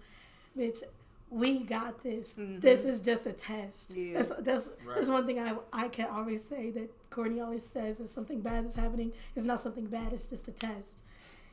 [0.57, 0.83] bitch.
[1.31, 2.35] We got this.
[2.38, 3.90] This is just a test.
[3.90, 4.12] Mm-hmm.
[4.14, 4.23] Yeah.
[4.23, 4.97] That's that's Right.
[4.97, 8.67] that's one thing I I can always say that Courtney always says that something bad
[8.67, 9.12] is happening.
[9.35, 10.12] It's not something bad.
[10.12, 10.97] It's just a test.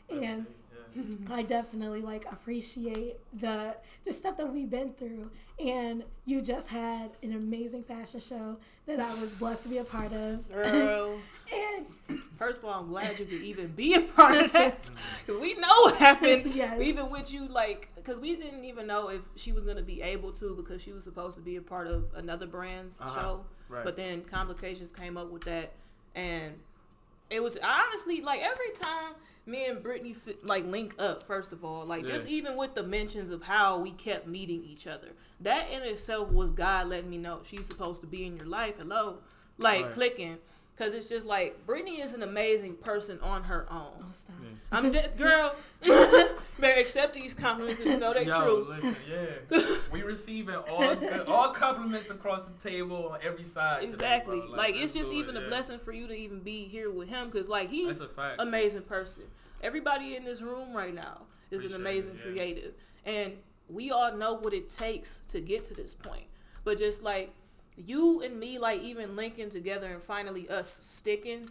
[0.10, 0.46] And
[0.94, 1.04] Yeah.
[1.32, 5.32] I definitely like appreciate the the stuff that we've been through.
[5.60, 9.84] And you just had an amazing fashion show that I was blessed to be a
[9.86, 10.48] part of.
[10.50, 11.18] Girl.
[12.52, 14.78] and First of all, I'm glad you could even be a part of that.
[15.26, 16.52] Because we know what happened.
[16.54, 16.82] Yes.
[16.82, 20.02] Even with you, like, because we didn't even know if she was going to be
[20.02, 23.20] able to because she was supposed to be a part of another brand's Uh-huh.
[23.22, 23.46] show.
[23.70, 23.84] Right.
[23.86, 25.72] But then complications came up with that.
[26.16, 26.54] And
[27.30, 29.14] it was honestly, like, every time
[29.46, 32.84] me and Brittany, fi- like, link up, first of all, like, just even with the
[32.84, 35.10] mentions of how we kept meeting each other,
[35.40, 38.76] that in itself was God letting me know she's supposed to be in your life.
[38.78, 39.20] Hello.
[39.58, 39.94] Like, Right.
[39.94, 40.38] clicking.
[40.82, 43.92] Because it's just like Brittany is an amazing person on her own.
[44.00, 44.36] oh stop.
[44.72, 45.56] I'm de- girl.
[46.60, 48.68] better accept these compliments because you know they Yo, true.
[48.68, 49.78] listen, yeah.
[49.92, 53.84] we receiving all good, all compliments across the table on every side.
[53.84, 54.40] Exactly.
[54.40, 54.50] bro.
[54.50, 55.48] like, let's it's just do it, even a yeah.
[55.50, 59.26] blessing for you to even be here with him because like he's an amazing person.
[59.62, 62.32] Everybody in this room right now is an amazing it, yeah.
[62.32, 62.74] creative,
[63.06, 63.34] and
[63.70, 66.26] we all know what it takes to get to this point.
[66.64, 67.32] but just like
[67.78, 71.50] you and me, like even linking together and finally us sticking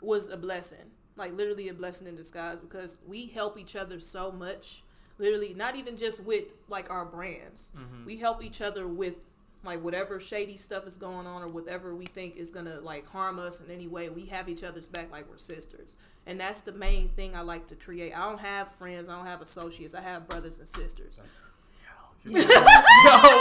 [0.00, 0.78] was a blessing.
[1.16, 4.82] Like literally a blessing in disguise because we help each other so much.
[5.18, 7.70] Literally, not even just with like our brands.
[7.76, 8.04] Mm-hmm.
[8.04, 9.24] We help each other with
[9.64, 13.40] like whatever shady stuff is going on or whatever we think is gonna like harm
[13.40, 14.08] us in any way.
[14.08, 15.96] We have each other's back like we're sisters.
[16.26, 18.12] And that's the main thing I like to create.
[18.12, 21.18] I don't have friends, I don't have associates, I have brothers and sisters.
[22.28, 22.34] yo,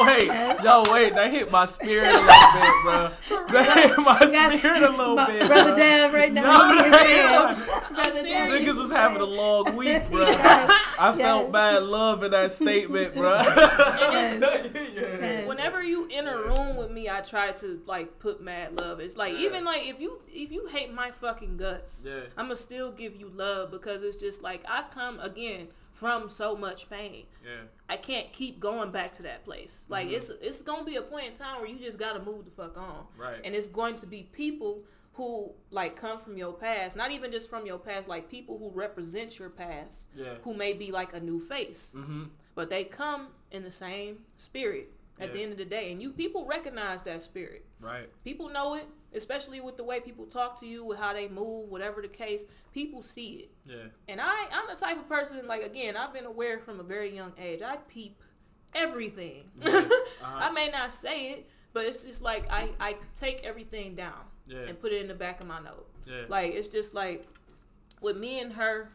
[0.06, 0.28] wait,
[0.64, 1.14] yo, wait.
[1.16, 3.10] That hit my spirit a little bit, bro.
[3.48, 5.48] That hit my Got spirit a little my bit.
[5.48, 5.76] brother bro.
[5.78, 6.74] Dev right now.
[6.84, 8.62] he is Brother Dev.
[8.62, 10.22] Niggas was having a long week, bro.
[10.24, 11.52] Yes, I felt yes.
[11.52, 13.42] bad love in that statement, bro.
[13.42, 15.48] Yes.
[15.48, 19.00] Whenever you in a room with me, I try to like put mad love.
[19.00, 22.20] It's like even like if you if you hate my fucking guts, Yeah.
[22.38, 26.88] I'ma still give you love because it's just like I come again from so much
[26.92, 27.26] pain.
[27.44, 27.62] Yeah.
[27.90, 29.86] I can't keep going back to that place.
[29.90, 32.52] Like it's it's gonna be a point in time where you just gotta move the
[32.52, 33.06] fuck on.
[33.18, 33.40] Right.
[33.44, 34.82] And it's going to be people
[35.14, 38.70] who like come from your past, not even just from your past, like people who
[38.70, 40.36] represent your past, Yeah.
[40.44, 42.26] who may be like a new face, Mm-hmm.
[42.54, 46.12] but they come in the same spirit at the end of the day, and you
[46.12, 47.66] people recognize that spirit.
[47.82, 48.08] Right.
[48.24, 51.70] People know it, especially with the way people talk to you, with how they move,
[51.70, 52.46] whatever the case.
[52.74, 53.52] People see it.
[53.66, 53.76] Yeah.
[54.08, 57.14] And I, I'm the type of person, like, again, I've been aware from a very
[57.16, 57.62] young age.
[57.62, 58.22] I peep
[58.76, 59.44] everything.
[60.20, 60.40] Uh-huh.
[60.50, 64.62] I may not say it, but it's just like I, I take everything down Yeah.
[64.68, 65.88] and put it in the back of my note.
[66.06, 66.24] Yeah.
[66.28, 67.28] Like, it's just like
[68.02, 68.90] with me and her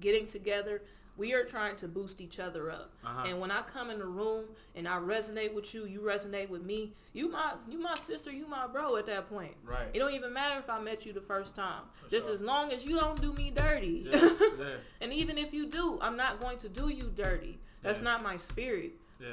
[0.00, 0.82] getting together,
[1.16, 2.92] we are trying to boost each other up.
[3.04, 3.24] Uh-huh.
[3.28, 6.64] And when I come in the room and I resonate with you, you resonate with
[6.64, 6.92] me.
[7.12, 9.54] You my you my sister, you my bro at that point.
[9.64, 9.86] Right.
[9.92, 11.82] It don't even matter if I met you the first time.
[12.02, 12.34] For Just sure.
[12.34, 14.08] as long as you don't do me dirty.
[14.10, 14.30] Yeah.
[14.58, 14.76] Yeah.
[15.00, 17.58] and even if you do, I'm not going to do you dirty.
[17.82, 18.04] That's Yeah.
[18.04, 18.92] not my spirit.
[19.20, 19.28] Yeah.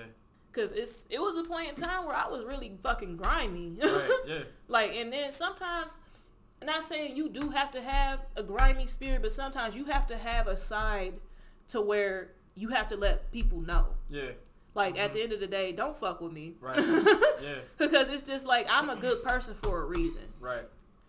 [0.54, 3.78] Cause it's it was a point in time where I was really fucking grimy.
[3.82, 4.10] Right.
[4.28, 4.40] Yeah.
[4.68, 5.94] like and then sometimes
[6.64, 10.18] not saying you do have to have a grimy spirit, but sometimes you have to
[10.18, 11.14] have a side
[11.72, 13.88] to where you have to let people know.
[14.10, 14.32] Yeah.
[14.74, 16.54] Like at the end of the day, don't fuck with me.
[16.62, 16.78] Right.
[17.42, 17.56] Yeah.
[17.80, 20.22] because it's just like I'm a good person for a reason.
[20.40, 20.64] Right.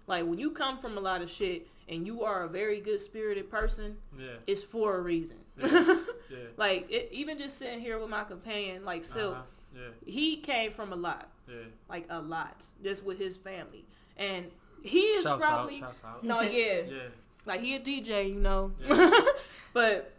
[0.07, 3.01] Like when you come from a lot of shit and you are a very good
[3.03, 4.37] spirited person, Yeah.
[4.47, 5.37] it's for a reason.
[5.61, 6.39] Yeah.
[6.57, 9.43] like it, even just sitting here with my companion, like Silk, Uh-huh.
[9.77, 9.89] Yeah.
[10.07, 11.57] he came from a lot, Yeah.
[11.91, 13.85] like a lot, just with his family,
[14.17, 14.51] and
[14.83, 15.95] he is Shouts probably out.
[16.05, 16.25] Out.
[16.25, 16.99] no, yeah, Yeah.
[17.45, 19.11] like he a DJ, you know, Yeah.
[19.75, 20.13] but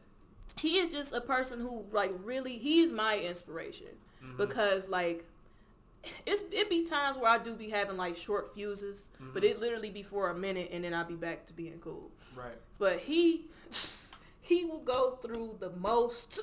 [0.60, 3.88] he is just a person who like really he's my inspiration
[4.24, 4.38] Mm-hmm.
[4.38, 5.26] because like
[6.26, 9.52] it's it be times where I do be having like short fuses, but Mm-hmm.
[9.52, 12.10] it literally be for a minute and then I'll be back to being cool.
[12.36, 12.56] Right.
[12.80, 13.46] But he
[14.42, 16.40] he will go through the most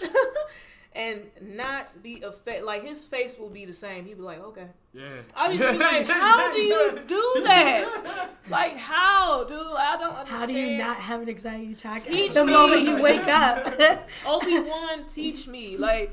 [0.95, 2.65] and not be affected.
[2.65, 4.05] Like his face will be the same.
[4.07, 4.67] He'll be like, okay.
[4.93, 5.07] Yeah.
[5.37, 8.31] I be just be like, how do you do that?
[8.49, 9.57] Like how, dude?
[9.59, 10.29] I don't understand.
[10.29, 12.53] How do you not have an anxiety attack Teach the me.
[12.53, 13.67] moment you wake up?
[14.27, 16.11] Obi Wan teach me like,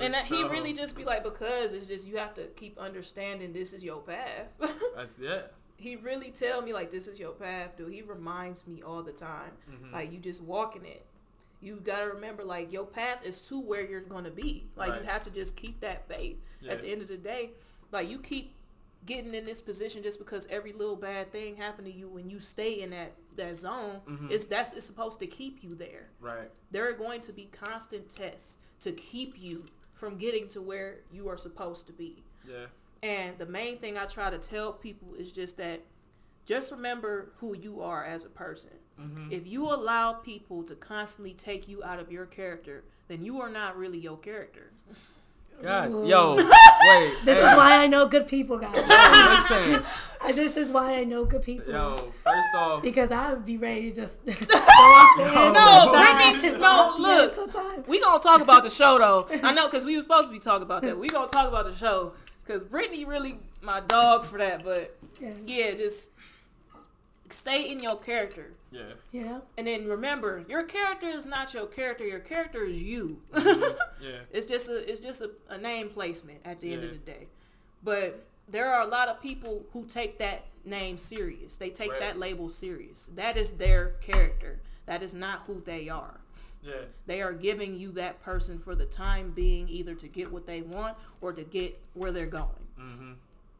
[0.00, 3.52] and that he really just be like because it's just you have to keep understanding
[3.52, 4.48] this is your path.
[4.96, 5.42] That's yeah.
[5.76, 7.92] he really tell me like this is your path, dude.
[7.92, 9.92] He reminds me all the time, Mhm.
[9.92, 11.06] like you just walking it.
[11.60, 14.68] You gotta remember like your path is to where you're gonna be.
[14.76, 15.00] Like Right.
[15.02, 16.38] you have to just keep that faith.
[16.60, 16.72] Yeah.
[16.72, 17.52] At the end of the day,
[17.92, 18.54] like you keep
[19.06, 22.40] getting in this position just because every little bad thing happened to you when you
[22.40, 24.00] stay in that that zone.
[24.06, 24.30] Mhm.
[24.30, 26.50] It's that's it's supposed to keep you there Right.
[26.70, 31.28] there are going to be constant tests to keep you from getting to where you
[31.28, 32.22] are supposed to be.
[32.46, 32.66] Yeah.
[33.02, 35.80] And the main thing I try to tell people is just that
[36.44, 38.70] just remember who you are as a person.
[39.00, 39.30] Mm-hmm.
[39.32, 43.50] If you allow people to constantly take you out of your character, then you are
[43.50, 44.70] not really your character.
[45.62, 45.90] God.
[45.90, 46.06] Ooh.
[46.06, 46.34] Yo.
[46.36, 46.44] Wait.
[47.24, 48.74] This hey, is why I know good people, guys.
[48.76, 49.82] yo, listen.
[50.36, 51.72] this is why I know good people.
[51.72, 51.96] Yo.
[52.24, 52.82] First off.
[52.82, 56.40] Because I would be ready to just go off the edge No, sometime.
[56.40, 57.34] Brittany, no, Off look.
[57.34, 57.84] sometime.
[57.86, 59.26] We gonna talk about the show though.
[59.42, 60.98] I know because we were supposed to be talking about that.
[60.98, 62.12] We gonna talk about the show
[62.46, 64.62] because Brittany really my dog for that.
[64.62, 65.32] But Yeah.
[65.46, 66.10] yeah, just
[67.30, 68.52] stay in your character.
[68.76, 68.82] Yeah.
[69.12, 69.38] Yeah.
[69.56, 72.04] And then remember, your character is not your character.
[72.04, 73.20] Your character is you.
[73.98, 74.18] Yeah.
[74.30, 77.28] it's just a it's just a, a name placement at the end of the day.
[77.82, 81.56] But there are a lot of people who take that name serious.
[81.56, 82.00] They take Right.
[82.00, 83.08] that label serious.
[83.14, 84.60] That is their character.
[84.84, 86.20] That is not who they are.
[86.62, 86.74] Yeah.
[87.06, 90.60] They are giving you that person for the time being, either to get what they
[90.62, 92.66] want or to get where they're going.
[92.78, 93.12] Mm-hmm.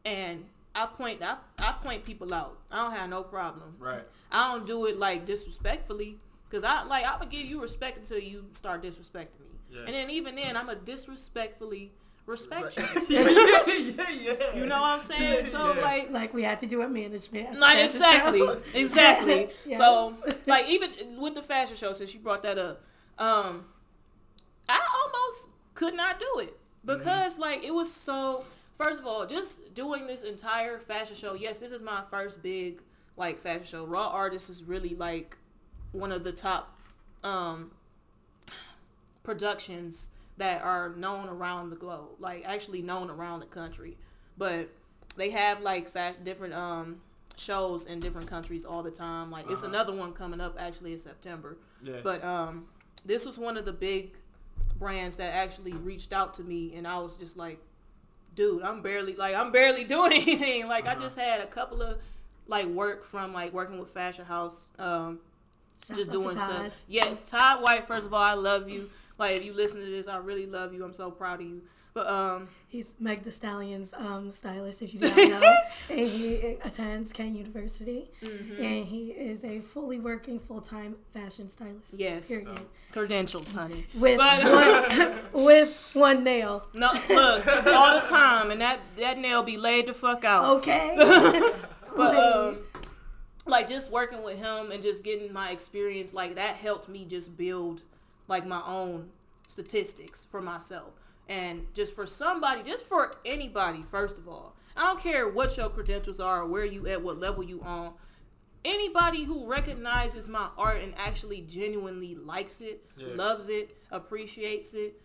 [0.05, 0.45] And
[0.77, 2.59] I point I, I point people out.
[2.71, 3.75] I don't have no problem.
[3.79, 4.03] Right.
[4.31, 8.19] I don't do it like disrespectfully because I like I would give you respect until
[8.19, 9.57] you start disrespecting me.
[9.71, 9.79] Yeah.
[9.87, 11.91] And then even then, I'm a disrespectfully
[12.27, 12.83] respect you.
[13.09, 13.21] yeah,
[13.67, 14.55] yeah, yeah.
[14.55, 15.47] You know what I'm saying?
[15.47, 15.81] So Yeah.
[15.81, 17.47] like, Like we had to do a management.
[17.49, 18.61] at like exactly, show.
[18.75, 19.49] exactly.
[19.65, 19.79] Yes.
[19.79, 20.13] So
[20.45, 22.83] like even with the fashion show, since you brought that up,
[23.17, 23.65] um,
[24.69, 28.43] I almost could not do it because like it was so.
[28.77, 31.33] First of all, just doing this entire fashion show.
[31.33, 32.81] Yes, this is my first big
[33.15, 33.85] like fashion show.
[33.85, 35.35] Raw Artists is really like
[35.91, 36.77] one of the top
[37.23, 37.71] um
[39.23, 43.97] productions that are known around the globe, like actually known around the country.
[44.37, 44.69] But
[45.15, 45.91] they have like
[46.23, 47.01] different um
[47.35, 49.31] shows in different countries all the time.
[49.31, 49.69] Like it's Uh-huh.
[49.69, 51.57] another one coming up actually in September.
[51.83, 52.01] yeah.
[52.03, 52.67] But um
[53.05, 54.17] this was one of the big
[54.77, 57.59] brands that actually reached out to me and I was just like
[58.37, 60.67] dude, I'm barely like I'm barely doing anything.
[60.69, 61.01] Like I Uh-huh.
[61.01, 61.97] just had a couple of
[62.47, 65.19] like work from like working with Fashion House um
[65.85, 66.81] Shouts just doing stuff.
[66.87, 67.85] Yeah, Todd White.
[67.87, 68.89] First of all, I love you.
[69.17, 70.83] Like, if you listen to this, I really love you.
[70.83, 71.61] I'm so proud of you.
[71.97, 75.53] But um, He's Meg Thee Stallion's um, stylist, if you don't know.
[75.89, 78.11] and he attends Kent University.
[78.21, 78.63] Mm-hmm.
[78.63, 81.95] And he is a fully working, full time fashion stylist.
[81.95, 82.27] Yes.
[82.27, 82.55] Period.
[82.55, 83.83] So- credentials, honey.
[83.95, 86.67] With, But- one, with one nail.
[86.75, 90.57] No, look, all the time, and that that nail be laid the fuck out.
[90.57, 90.95] Okay.
[91.95, 92.59] But um,
[93.47, 97.35] like just working with him and just getting my experience, like that helped me just
[97.35, 97.81] build
[98.27, 99.09] like my own
[99.47, 100.91] statistics for myself.
[101.29, 105.69] And just for somebody, just for anybody, first of all, I don't care what your
[105.69, 107.93] credentials are, or where you at, what level you on.
[108.63, 113.07] Anybody who recognizes my art and actually genuinely likes it, Yeah.
[113.15, 115.01] loves it, appreciates it,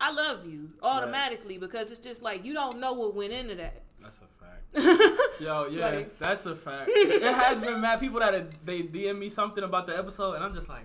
[0.00, 3.82] I love you automatically because it's just like you don't know what went into that.
[4.00, 5.40] That's a fact.
[5.40, 6.90] Yo, yeah, Like- that's a fact.
[6.94, 10.44] It has been mad people that have, they DM me something about the episode, and
[10.44, 10.84] I'm just like,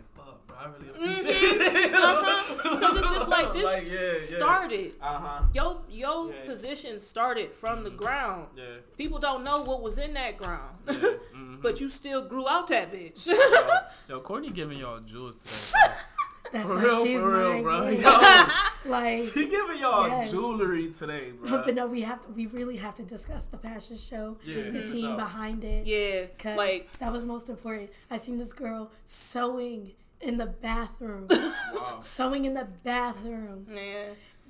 [0.59, 1.93] I really appreciate it.
[1.95, 2.75] Uh-huh.
[2.75, 4.19] Because it's just like this yeah, yeah.
[4.19, 4.93] started.
[5.01, 5.43] Uh huh.
[5.53, 6.45] Yo, your Yeah.
[6.45, 8.47] position started from the ground.
[8.55, 8.63] Yeah.
[8.97, 10.93] People don't know what was in that ground, yeah.
[11.35, 11.61] mhm.
[11.61, 13.25] but you still grew out that bitch.
[13.27, 13.33] Yo,
[14.15, 15.41] yo, Courtney giving y'all jewels
[15.73, 15.93] today.
[16.51, 17.79] that's For real, for real, bro.
[17.83, 20.31] like- Yo, like she giving y'all Yes.
[20.31, 21.63] jewelry today, bro.
[21.65, 22.29] but no, we have to.
[22.31, 25.85] We really have to discuss the fashion show, Yeah, the team so- behind it.
[25.87, 27.89] yeah, Cause like that was most important.
[28.11, 29.93] I seen this girl sewing
[30.25, 31.27] in the bathroom,
[31.73, 31.99] Wow.
[32.01, 34.07] sewing in the bathroom, yeah.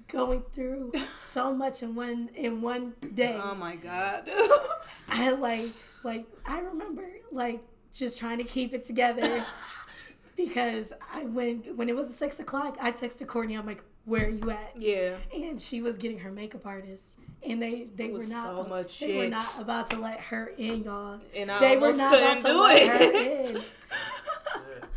[0.08, 3.40] going through so much in one in one day.
[3.42, 4.30] Oh my god.
[5.10, 5.62] I like
[6.04, 7.62] like I remember like
[7.94, 9.22] just trying to keep it together
[10.38, 13.56] because I when when it was six o'clock, I texted Courtney.
[13.56, 15.16] I'm like, "Where are you at?" yeah.
[15.34, 17.06] And she was getting her makeup artist,
[17.48, 20.84] and they they were not so much they were not about to let her in,
[20.84, 21.20] y'all.
[21.36, 23.72] And I they were not couldn't about to do let her it.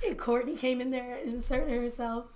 [0.02, 0.10] In.
[0.10, 2.26] And Courtney came in there and inserted herself,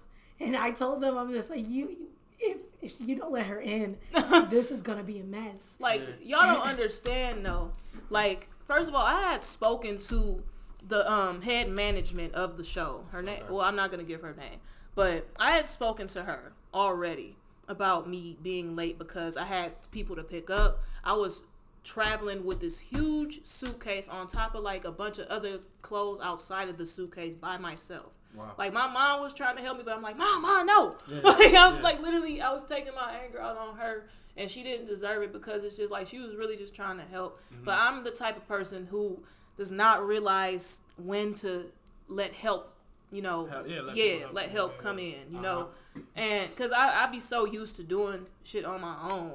[0.41, 1.97] and I told them, I'm just like, you,
[2.39, 3.97] if if you don't let her in,
[4.51, 5.77] this is gonna be a mess.
[5.79, 7.73] Like y'all don't understand though.
[8.11, 10.43] Like first of all, I had spoken to
[10.87, 13.05] the um head management of the show.
[13.13, 13.43] Her name.
[13.49, 14.59] Well, I'm not gonna give her name,
[14.95, 17.37] but I had spoken to her already
[17.69, 20.81] about me being late because I had people to pick up.
[21.05, 21.43] I was
[21.85, 26.69] traveling with this huge suitcase on top of like a bunch of other clothes outside
[26.69, 28.13] of the suitcase by myself.
[28.35, 28.53] Wow.
[28.57, 30.97] Like my mom was trying to help me, but I'm like, Mom, Mom, no.
[31.07, 31.83] Yeah, Like I was yeah.
[31.83, 34.07] like literally, I was taking my anger out on her,
[34.39, 37.05] and she didn't deserve it because it's just like she was really just trying to
[37.11, 37.39] help.
[37.53, 37.65] Mm-hmm.
[37.65, 39.23] But I'm the type of person who
[39.59, 41.67] does not realize when to
[42.09, 42.75] let help.
[43.11, 45.15] You know, yeah, let yeah, help let help come in.
[45.31, 45.43] You Uh-huh.
[45.43, 45.69] know,
[46.17, 49.35] and because I I be so used to doing shit on my own,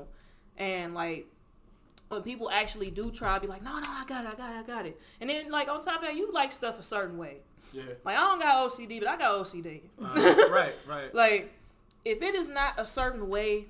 [0.57, 1.27] and like
[2.09, 4.57] when people actually do try, be like, no, no, I got it, I got it,
[4.59, 4.99] I got it.
[5.19, 7.37] And then like on top of that, you like stuff a certain way.
[7.73, 7.83] Yeah.
[8.05, 9.81] Like I don't got OCD, but I got OCD.
[10.01, 11.13] Uh, right, right.
[11.13, 11.53] Like
[12.05, 13.65] if it is not a certain way,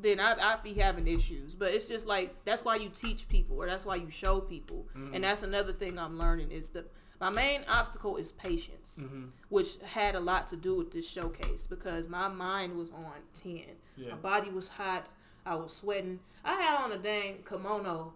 [0.00, 1.54] then I I be having issues.
[1.54, 4.86] But it's just like that's why you teach people, or that's why you show people.
[5.14, 6.84] And that's another thing I'm learning is the
[7.20, 9.26] my main obstacle is patience, Mm-hmm.
[9.48, 13.62] which had a lot to do with this showcase because my mind was on ten.
[13.96, 14.10] Yeah.
[14.10, 15.08] My body was hot.
[15.48, 16.20] I was sweating.
[16.44, 18.12] I had on a dang kimono,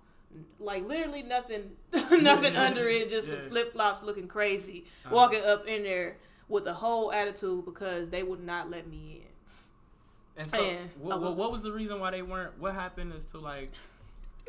[0.60, 1.70] like literally nothing,
[2.10, 3.48] nothing under it, just some Yeah.
[3.48, 5.14] flip flops, looking crazy, Uh-huh.
[5.14, 6.18] walking up in there
[6.48, 10.40] with the whole attitude because they would not let me in.
[10.42, 10.76] And so, Yeah.
[10.98, 12.58] what, what, what was the reason why they weren't?
[12.58, 13.70] What happened is to like,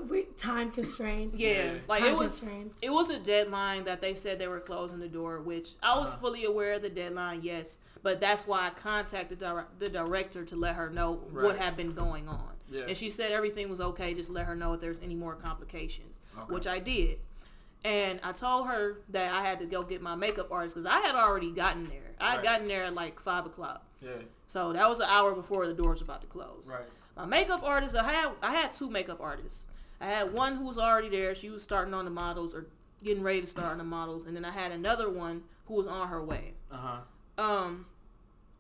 [0.10, 1.34] We time constrained.
[1.36, 1.74] Yeah, Yeah.
[1.88, 2.49] like Time it was.
[2.82, 6.10] It was a deadline that they said they were closing the door, which I was
[6.10, 6.18] Uh-huh.
[6.18, 7.80] fully aware of the deadline, yes.
[8.01, 11.93] But that's why I contacted the, the director to let her know what had been
[11.93, 12.49] going on.
[12.70, 12.84] Yeah.
[12.88, 16.20] And she said everything was okay, just let her know if there's any more complications,
[16.38, 16.53] Okay.
[16.53, 17.20] which I did.
[17.86, 20.99] And I told her that I had to go get my makeup artist because I
[20.99, 22.11] had already gotten there.
[22.20, 22.43] I had Right.
[22.45, 23.84] gotten there at like 5 o'clock.
[24.01, 24.11] yeah,
[24.47, 26.64] So that was an hour before the doors about to close.
[26.66, 26.86] right.
[27.16, 29.68] My makeup artist, I had I had two makeup artists.
[30.01, 31.36] I had one who was already there.
[31.36, 32.66] She was starting on the models or
[33.03, 35.86] getting ready to start on the models, and then I had another one who was
[35.86, 36.53] on her way.
[36.72, 36.97] Uh huh.
[37.38, 37.86] Um,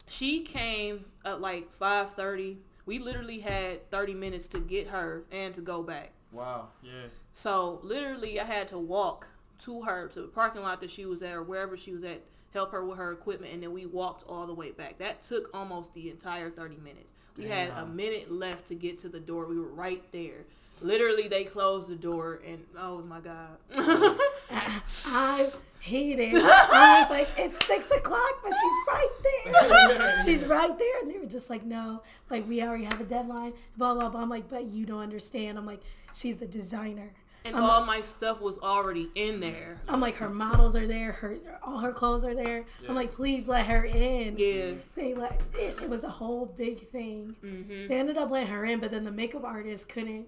[0.07, 2.59] she came at like five thirty.
[2.85, 6.11] We literally had thirty minutes to get her and to go back.
[6.31, 6.69] Wow.
[6.81, 7.07] Yeah.
[7.33, 9.27] So literally, I had to walk
[9.59, 12.21] to her to the parking lot that she was at or wherever she was at,
[12.53, 14.97] help her with her equipment, and then we walked all the way back.
[14.97, 17.13] That took almost the entire thirty minutes.
[17.37, 19.47] We had a minute left to get to the door.
[19.47, 20.45] We were right there.
[20.83, 23.57] Literally, they closed the door, and oh my god.
[23.75, 26.33] I hate it.
[26.43, 30.21] I was like, it's six o'clock, but she's right there.
[30.25, 31.01] she's right there.
[31.01, 34.21] And they were just like, no, like we already have a deadline, blah, blah, blah.
[34.21, 35.57] I'm like, but you don't understand.
[35.57, 35.81] I'm like,
[36.13, 37.13] she's the designer.
[37.45, 39.77] and I'm, all my stuff was already in there.
[39.87, 42.65] I'm like, her models are there, her all her clothes are there.
[42.87, 44.35] I'm like, please let her in.
[44.37, 44.71] Yeah.
[44.95, 47.35] They let it, it was a whole big thing.
[47.43, 47.87] Mm-hmm.
[47.87, 50.27] They ended up letting her in, but then the makeup artist couldn't.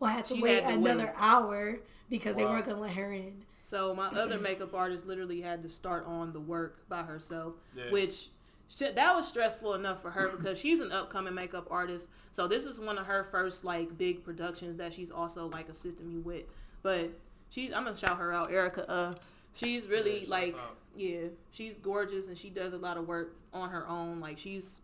[0.00, 1.14] Well, I had to She wait had to another wait.
[1.16, 1.78] hour
[2.08, 3.44] because they weren't gonna let her in.
[3.62, 7.90] So my other makeup artist literally had to start on the work by herself, Yeah.
[7.90, 8.28] which
[8.68, 12.08] shit, that was stressful enough for her because she's an upcoming makeup artist.
[12.32, 16.08] So this is one of her first like big productions that she's also like assisting
[16.08, 16.44] me with.
[16.82, 17.10] But
[17.50, 18.88] she's I'm gonna shout her out, Erica.
[18.90, 19.14] Uh,
[19.54, 20.76] she's really Yeah, shout like out.
[20.96, 21.20] yeah,
[21.52, 24.18] she's gorgeous and she does a lot of work on her own.
[24.20, 24.80] Like she's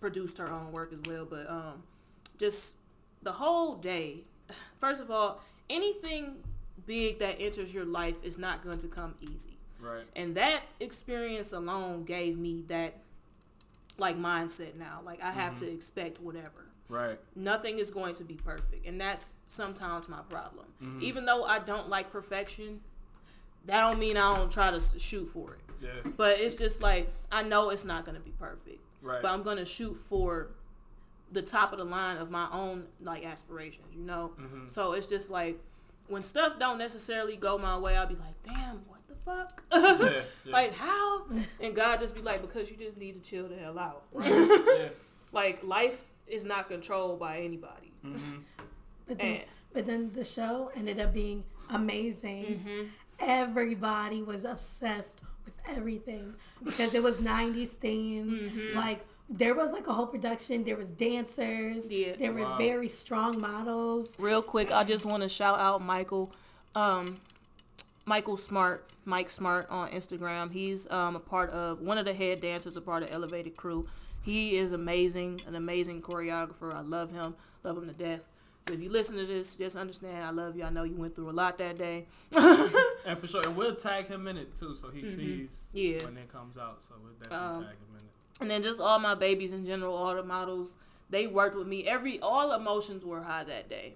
[0.00, 1.24] produced her own work as well.
[1.24, 1.82] But um,
[2.38, 2.76] just
[3.22, 4.24] the whole day.
[4.78, 5.40] First of all,
[5.70, 6.36] anything
[6.86, 9.58] big that enters your life is not going to come easy.
[9.80, 10.04] Right.
[10.16, 12.94] And that experience alone gave me that
[13.98, 15.00] like mindset now.
[15.04, 16.66] Like I have to expect whatever.
[16.88, 17.18] Right.
[17.34, 18.86] Nothing is going to be perfect.
[18.86, 20.66] And that's sometimes my problem.
[20.82, 21.02] Mm-hmm.
[21.02, 22.80] Even though I don't like perfection,
[23.66, 25.60] that don't mean I don't try to shoot for it.
[25.80, 26.12] Yeah.
[26.16, 28.78] But it's just like I know it's not going to be perfect.
[29.02, 29.22] Right.
[29.22, 30.48] But I'm going to shoot for
[31.32, 34.32] the top of the line of my own like aspirations, you know?
[34.40, 34.70] Mhm.
[34.70, 35.58] So it's just like
[36.08, 40.22] when stuff don't necessarily go my way, I'll be like, "Damn, what the fuck?" Yeah,
[40.44, 40.52] yeah.
[40.52, 41.26] Like how?
[41.60, 44.88] And God just be like, "Because you just need to chill the hell out." yeah.
[45.32, 47.92] like life is not controlled by anybody.
[48.04, 48.38] Mm-hmm.
[49.06, 52.44] But then, And- but then the show ended up being amazing.
[52.66, 52.86] Mm-hmm.
[53.20, 55.12] Everybody was obsessed
[55.44, 58.32] with everything because it was 90s themes.
[58.52, 58.76] Mm-hmm.
[58.76, 60.64] Like, there was like a whole production.
[60.64, 61.90] There was dancers.
[61.90, 62.14] Yeah.
[62.16, 62.58] There were Wow.
[62.58, 64.12] very strong models.
[64.18, 66.32] Real quick, I just want to shout out Michael,
[66.74, 67.20] um,
[68.04, 70.52] Michael Smart, Mike Smart on Instagram.
[70.52, 73.88] He's um, a part of one of the head dancers, a part of Elevated Crew.
[74.22, 76.74] He is amazing, an amazing choreographer.
[76.74, 78.20] I love him, love him to death.
[78.68, 80.62] So if you listen to this, just understand I love you.
[80.62, 82.06] I know you went through a lot that day.
[83.04, 85.78] And for sure, and we'll tag him in it too, so he sees Mm-hmm.
[85.78, 86.04] Yeah.
[86.04, 86.80] when it comes out.
[86.82, 88.11] So we'll definitely Um, tag him in it.
[88.40, 90.74] And then just all my babies in general, all the models,
[91.10, 91.86] they worked with me.
[91.86, 93.94] Every all emotions were high that day.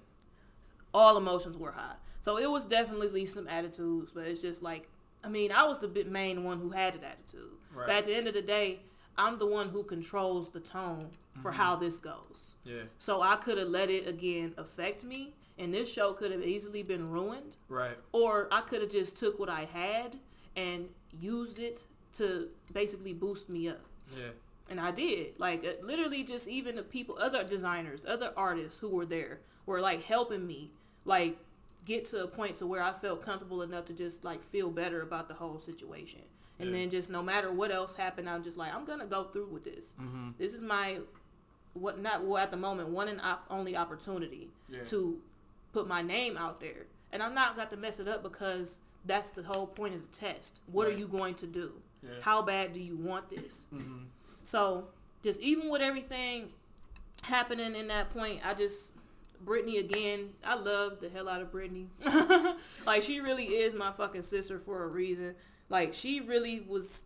[0.93, 1.95] All emotions were high.
[2.21, 4.89] So it was definitely some attitudes, but it's just like
[5.25, 7.51] I mean, I was the main one who had an attitude.
[7.75, 7.87] Right.
[7.87, 8.81] But at the end of the day,
[9.19, 11.09] I'm the one who controls the tone
[11.43, 11.61] for mm-hmm.
[11.61, 12.55] how this goes.
[12.65, 12.83] Yeah.
[12.99, 16.83] So I could have let it again affect me, and this show could have easily
[16.83, 17.97] been ruined Right.
[18.13, 20.17] or I could have just took what I had
[20.55, 20.89] and
[21.21, 21.85] used it
[22.15, 23.81] to basically boost me up.
[24.15, 24.29] Yeah.
[24.69, 25.39] And I did.
[25.39, 29.81] Like uh, literally just even the people other designers, other artists who were there were
[29.81, 30.71] like helping me
[31.05, 31.39] like
[31.85, 35.03] get to a point to where I felt comfortable enough to just like feel better
[35.03, 36.21] about the whole situation.
[36.59, 36.77] And Yeah.
[36.79, 39.47] then just no matter what else happened, I'm just like I'm going to go through
[39.49, 39.95] with this.
[40.01, 40.31] Mm-hmm.
[40.39, 40.99] This is my
[41.75, 44.83] what not well at the moment one and op- only opportunity Yeah.
[44.85, 45.21] to
[45.73, 49.31] put my name out there, and I'm not got to mess it up because that's
[49.31, 50.61] the whole point of the test.
[50.73, 51.75] What are you going to do?
[52.07, 52.15] Yeah.
[52.21, 53.67] How bad do you want this?
[53.75, 54.05] Mm-hmm.
[54.43, 54.89] So
[55.23, 56.51] just even with everything
[57.23, 58.93] happening in that point, I just
[59.41, 60.31] Brittany again.
[60.45, 61.89] I love the hell out of Brittany.
[62.87, 65.35] like she really is my fucking sister for a reason.
[65.69, 67.05] Like she really was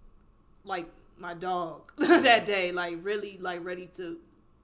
[0.64, 0.86] like
[1.18, 2.72] my dog that day.
[2.72, 4.18] Like really like ready to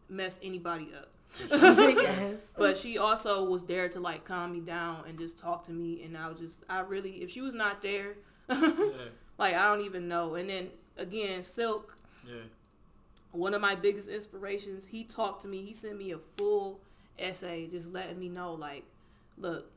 [0.09, 1.11] mess anybody up.
[1.51, 2.37] yes.
[2.57, 6.03] But she also was there to like calm me down and just talk to me.
[6.03, 8.15] And I was just, I really, if she was not there,
[8.49, 8.71] Yeah.
[9.39, 10.35] like I don't even know.
[10.35, 12.43] And then again, Silk, Yeah.
[13.33, 15.63] one of my biggest inspirations, he talked to me.
[15.63, 16.81] He sent me a full
[17.19, 18.85] essay, just letting me know, like,
[19.39, 19.71] look,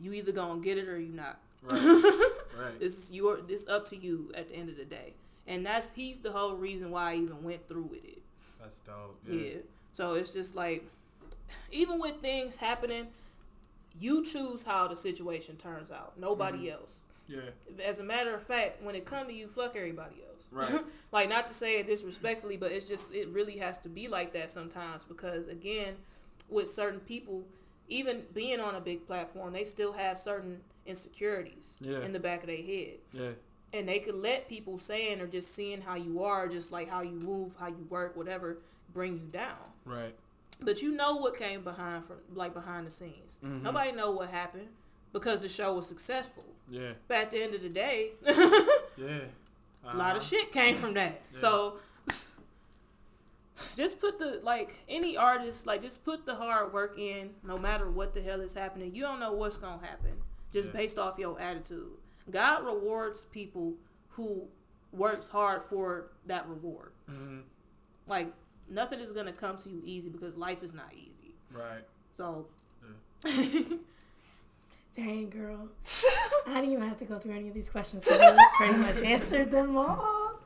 [0.00, 1.38] you either gonna get it or you not.
[1.62, 2.20] Right.
[2.56, 2.78] Right.
[2.78, 5.14] This is your, this up to you at the end of the day.
[5.48, 8.22] And that's he's the whole reason why I even went through with it.
[8.60, 9.18] That's dope.
[9.28, 9.40] Yeah.
[9.40, 9.54] Yeah.
[9.92, 10.84] So it's just like,
[11.72, 13.08] even with things happening,
[13.98, 16.18] you choose how the situation turns out.
[16.18, 16.80] Nobody mm-hmm.
[16.80, 17.00] else.
[17.28, 17.40] Yeah.
[17.84, 20.42] As a matter of fact, when it come to you, fuck everybody else.
[20.50, 20.84] Right.
[21.12, 24.32] like not to say it disrespectfully, but it's just it really has to be like
[24.34, 25.94] that sometimes because again,
[26.48, 27.42] with certain people,
[27.88, 32.00] even being on a big platform, they still have certain insecurities Yeah.
[32.00, 32.98] in the back of their head.
[33.12, 33.30] Yeah.
[33.72, 37.02] And they could let people saying or just seeing how you are, just like how
[37.02, 38.58] you move, how you work, whatever,
[38.92, 39.56] bring you down.
[39.84, 40.14] Right.
[40.60, 43.38] But you know what came behind from like behind the scenes.
[43.44, 43.62] Mhm.
[43.62, 44.68] Nobody know what happened
[45.14, 46.44] because the show was successful.
[46.68, 46.92] Yeah.
[47.08, 49.20] But at the end of the day, Yeah.
[49.86, 50.20] a lot of Uh-huh.
[50.20, 51.20] shit came from that.
[51.32, 51.38] Yeah.
[51.40, 51.76] So
[53.76, 57.90] just put the like any artist like just put the hard work in no matter
[57.90, 58.94] what the hell is happening.
[58.94, 60.12] You don't know what's going to happen
[60.52, 60.76] just Yeah.
[60.76, 61.92] based off your attitude.
[62.30, 63.74] God rewards people
[64.10, 64.46] who
[64.92, 66.92] works hard for that reward.
[67.10, 67.42] Mhm.
[68.06, 68.32] Like
[68.68, 71.34] nothing is going to come to you easy because life is not easy.
[71.52, 71.84] Right.
[72.16, 72.46] So
[74.96, 75.68] Dang, girl.
[76.46, 78.06] I didn't even have to go through any of these questions.
[78.06, 80.40] 'cause you pretty much answered them all.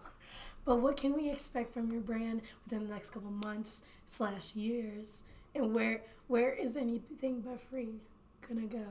[0.65, 5.23] But what can we expect from your brand within the next couple months slash years?
[5.55, 8.01] And where where is anything but free
[8.47, 8.85] gonna go?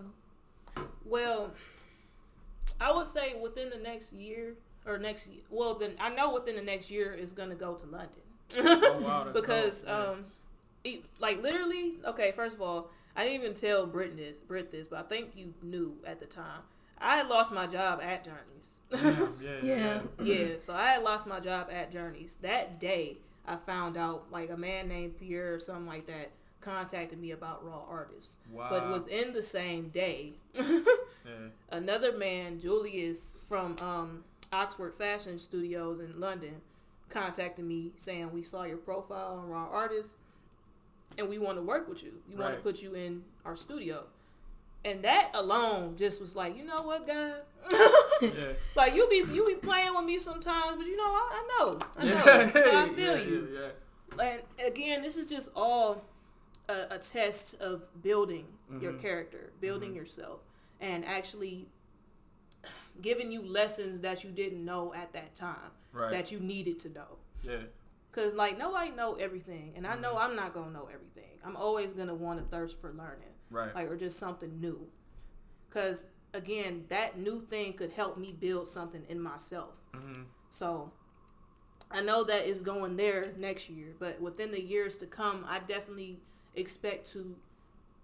[1.05, 1.51] Well,
[2.80, 4.55] I would say within the next year
[4.86, 8.22] or next well then I know within the next year is gonna go to London.
[8.58, 9.89] Oh, wow, because dope,
[10.86, 10.91] yeah.
[10.93, 14.88] um like literally okay, first of all, I didn't even tell Brit this, Brit this,
[14.88, 16.61] but I think you knew at the time.
[16.99, 18.80] I had lost my job at Journeys.
[18.91, 19.59] Damn, yeah.
[19.63, 20.01] Yeah.
[20.24, 22.38] yeah, so I had lost my job at Journeys.
[22.41, 27.20] That day, I found out like a man named Pierre or something like that contacted
[27.20, 28.38] me about Raw Artists.
[28.51, 28.68] Wow.
[28.70, 30.80] But within the same day, Yeah.
[31.72, 36.61] another man, Julius from um, Oxford Fashion Studios in London,
[37.09, 40.15] contacted me saying we saw your profile on Raw Artists,
[41.18, 42.14] and we want to work with you.
[42.30, 44.03] We want to put you in our studio.
[44.86, 47.39] And that alone just was like, you know what, God?
[48.22, 48.30] Yeah.
[48.76, 51.80] like you be you be playing with me sometimes, but you know I, I know,
[51.97, 52.84] I know, Yeah.
[52.86, 53.58] I feel yeah, you.
[54.22, 56.05] And again, this is just all
[56.70, 58.45] a, a test of building
[58.80, 59.01] your Mhm.
[59.01, 60.41] character, building yourself,
[60.80, 61.68] and actually
[63.01, 66.12] giving you lessons that you didn't know at that time Right.
[66.12, 67.18] that you needed to know.
[67.43, 67.64] yeah.
[68.18, 70.32] Cause like nobody know everything, and I know Mm-hmm.
[70.32, 71.38] I'm not gonna know everything.
[71.45, 73.76] I'm always gonna want to thirst for learning, Right.
[73.76, 74.88] like or just something new.
[75.70, 79.76] Cause again, that new thing could help me build something in myself.
[79.93, 80.91] hmm So
[81.91, 85.59] I know that is going there next year, but within the years to come, I
[85.59, 86.20] definitely
[86.55, 87.36] expect to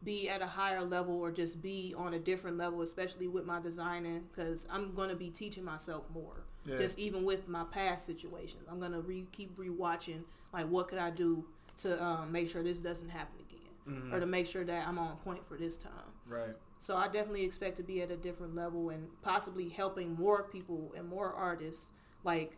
[0.04, 3.60] be at a higher level or just be on a different level, especially with my
[3.60, 6.43] designing, because I'm going to be teaching myself more.
[6.66, 6.78] Yeah.
[6.78, 11.10] Just even with my past situations, I'm gonna re- keep rewatching like what could I
[11.10, 11.46] do
[11.82, 13.70] to um, make sure this doesn't happen again,
[14.02, 14.14] Mhm.
[14.14, 15.92] or to make sure that I'm on point for this time.
[16.28, 16.56] Right.
[16.80, 20.94] So I definitely expect to be at a different level and possibly helping more people
[20.96, 21.92] and more artists
[22.24, 22.58] like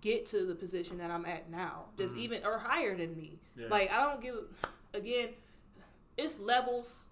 [0.00, 1.86] get to the position that I'm at now.
[1.96, 3.38] Just even or higher than me.
[3.56, 3.68] Yeah.
[3.68, 4.36] Like I don't give
[4.94, 5.30] again,
[6.16, 7.04] it's levels,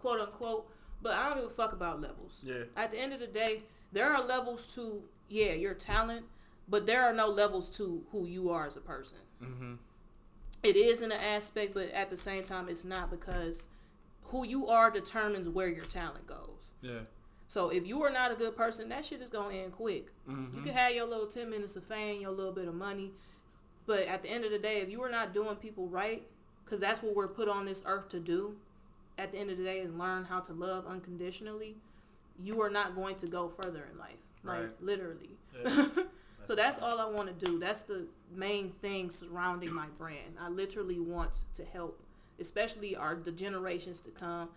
[0.00, 0.68] quote unquote,
[1.02, 2.40] but I don't give a fuck about levels.
[2.42, 2.64] Yeah.
[2.76, 6.24] At the end of the day, there are levels to yeah, your talent,
[6.68, 9.74] but there are no levels to who you are as a person hmm
[10.62, 13.66] it is in an aspect, but at the same time, it's not because
[14.24, 16.72] who you are determines where your talent goes.
[16.82, 17.00] Yeah.
[17.46, 20.08] So if you are not a good person, that shit is gonna end quick.
[20.28, 20.54] Mhm.
[20.54, 23.12] You can have your little ten minutes of fame, your little bit of money,
[23.86, 26.26] but at the end of the day, if you are not doing people right,
[26.64, 28.56] because that's what we're put on this earth to do.
[29.18, 31.76] At the end of the day, is learn how to love unconditionally.
[32.40, 34.82] You are not going to go further in life, like Right.
[34.82, 35.30] literally.
[35.64, 35.86] Yeah.
[36.46, 37.58] So that's all I want to do.
[37.58, 40.36] That's the main thing surrounding my brand.
[40.40, 42.00] I literally want to help,
[42.38, 44.50] especially our the generations to come.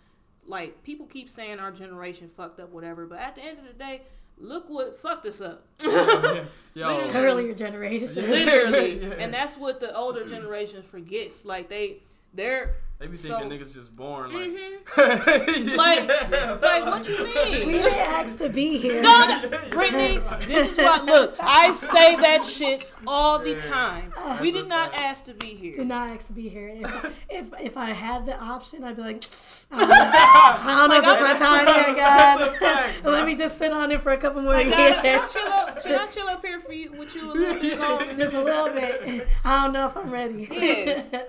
[0.45, 3.73] Like people keep saying our generation fucked up, whatever, but at the end of the
[3.73, 4.03] day,
[4.37, 5.65] look what fucked us up.
[5.81, 6.45] Yo.
[6.75, 7.11] Literally.
[7.15, 8.29] Earlier generation.
[8.29, 9.15] Literally, Yeah.
[9.17, 11.43] and that's what the older generations forgets.
[11.43, 12.03] Like they,
[12.35, 14.49] they're They be So- thinking niggas just born like.
[14.51, 15.77] Mhm.
[15.77, 16.57] like, Yeah.
[16.61, 17.67] like what you mean?
[17.67, 19.01] We didn't ask to be here.
[19.01, 21.05] No, no, Brittany, this is what.
[21.05, 24.11] Look, I say that shit all the time.
[24.17, 25.01] That's We did not fact.
[25.01, 25.77] ask to be here.
[25.77, 26.67] Did not ask to be here.
[26.75, 29.23] If, if if I had the option, I'd be like,
[29.71, 32.57] I don't know, I don't know if it's my time That's yet, a God.
[32.57, 34.77] fact, Let me just sit on it for a couple more Like, years.
[34.77, 37.61] I, I chill up, should I chill up here for you with you a little
[37.61, 38.13] bit longer?
[38.17, 39.25] just a little bit.
[39.45, 40.49] I don't know if I'm ready.
[40.51, 41.21] Yeah.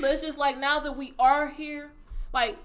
[0.00, 1.90] But it's just like now that we are here,
[2.32, 2.56] like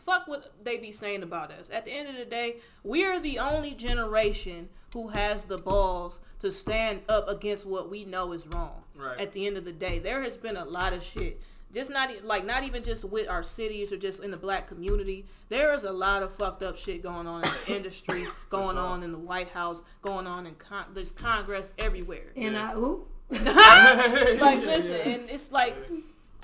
[0.00, 1.70] fuck what they be saying about us.
[1.70, 6.20] At the end of the day, we are the only generation who has the balls
[6.40, 8.82] to stand up against what we know is wrong.
[8.94, 9.18] Right.
[9.18, 11.40] At the end of the day, there has been a lot of shit
[11.74, 14.68] just not e- like not even just with our cities or just in the black
[14.68, 15.26] community.
[15.48, 18.84] There is a lot of fucked up shit going on in the industry, going sure.
[18.84, 22.32] on in the White House, going on in con- there's Congress everywhere.
[22.36, 23.08] And I oop.
[23.30, 25.76] like listen, and it's like.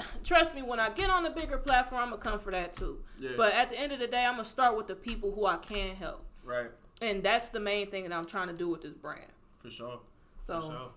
[0.24, 2.98] Trust me, when I get on the bigger platform, I'm gonna come for that too.
[3.18, 3.30] Yeah.
[3.36, 5.56] But at the end of the day, I'm gonna start with the people who I
[5.56, 6.70] can help, Right.
[7.02, 9.26] and that's the main thing that I'm trying to do with this brand.
[9.62, 10.00] For sure.
[10.46, 10.90] So For sure.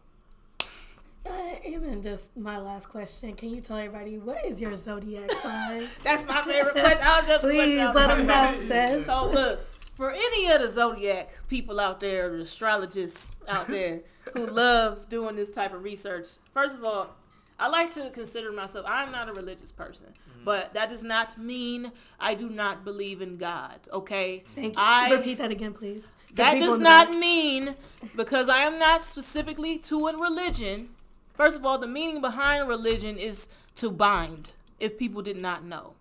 [1.26, 5.32] Uh, and then just my last question: Can you tell everybody what is your zodiac
[5.41, 5.82] sign?
[6.04, 6.99] that's my favorite question.
[7.01, 9.06] I was just Please putting let out- them know, sis.
[9.06, 9.62] So look,
[9.95, 14.01] for any of the zodiac people out there, the astrologists out there
[14.34, 17.16] who love doing this type of research, first of all,
[17.64, 18.86] I like to consider myself.
[18.89, 20.43] I'm not a religious person, mm-hmm.
[20.43, 23.80] but that does not mean I do not believe in God.
[23.93, 24.82] Okay, Thank you.
[24.84, 26.14] I Repeat that again, please.
[26.28, 27.18] For that does not back.
[27.18, 27.76] mean
[28.18, 30.89] because I am not specifically to a religion.
[31.36, 33.47] First of all, the meaning behind religion is
[33.78, 34.51] to bind,
[34.82, 35.93] if people did not know.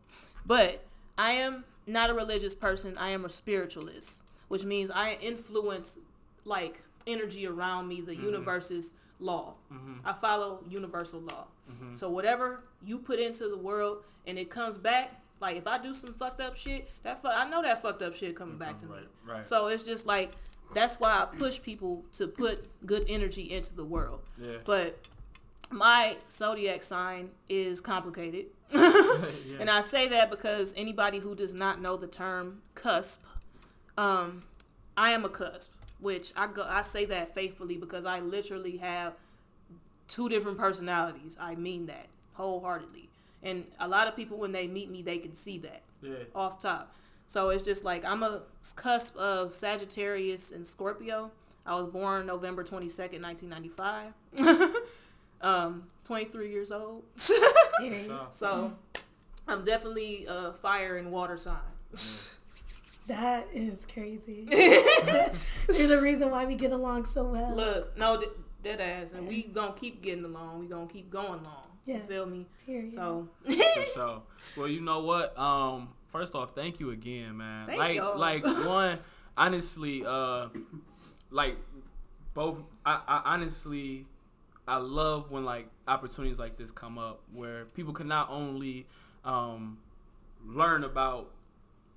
[0.44, 0.84] But
[1.16, 2.98] I am not a religious person.
[2.98, 5.96] I am a spiritualist, which means I influence
[6.44, 8.24] like energy around me, the mm-hmm.
[8.24, 9.54] universe's law.
[9.72, 10.04] Mm-hmm.
[10.04, 11.46] I follow universal law.
[11.94, 15.94] So whatever you put into the world and it comes back, like if I do
[15.94, 18.86] some fucked up shit, that fu- I know that fucked up shit coming back to
[18.86, 18.92] me.
[19.26, 19.46] Right, right.
[19.46, 20.32] So it's just like
[20.74, 24.20] that's why I push people to put good energy into the world.
[24.40, 24.58] Yeah.
[24.64, 24.98] But
[25.70, 28.46] my zodiac sign is complicated.
[28.72, 29.58] Yeah.
[29.60, 33.22] And I say that because anybody who does not know the term cusp,
[33.98, 34.44] um,
[34.96, 35.70] I am a cusp,
[36.00, 39.14] which I go I say that faithfully because I literally have
[40.12, 41.36] two different personalities.
[41.40, 43.08] I mean that wholeheartedly.
[43.42, 46.24] And a lot of people when they meet me they can see that Yeah.
[46.34, 46.94] off top.
[47.26, 48.42] So it's just like I'm a
[48.76, 51.30] cusp of Sagittarius and Scorpio.
[51.64, 54.12] I was born November 22nd, 1995.
[55.40, 57.04] um, 23 years old.
[57.78, 58.06] Period.
[58.08, 58.72] So, so
[59.48, 61.56] I'm definitely a fire and water sign.
[63.08, 64.46] That is crazy.
[64.50, 67.54] There's a reason why we get along so well.
[67.54, 68.30] Look, no, th-
[68.62, 69.12] dead ass.
[69.12, 70.60] And we gonna keep getting along.
[70.60, 71.66] We gonna keep going long.
[71.84, 72.02] Yes.
[72.02, 72.46] You feel me?
[72.64, 72.94] Period.
[72.94, 74.22] So, for sure.
[74.56, 75.36] Well, you know what?
[75.38, 77.66] Um, first off, thank you again, man.
[77.66, 78.18] Thank like, y'all.
[78.18, 78.98] like one,
[79.36, 80.48] honestly, uh,
[81.30, 81.56] like
[82.34, 82.58] both.
[82.86, 84.06] I, I honestly,
[84.68, 88.86] I love when like opportunities like this come up where people can not only
[89.24, 89.78] um
[90.44, 91.30] learn about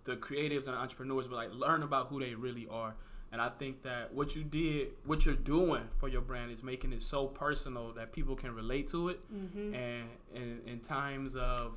[0.06, 2.96] the creatives and entrepreneurs, but like learn about who they really are.
[3.36, 6.94] And I think that what you did, what you're doing for your brand, is making
[6.94, 9.20] it so personal that people can relate to it.
[9.30, 9.74] Mm-hmm.
[9.74, 11.76] And in, in times of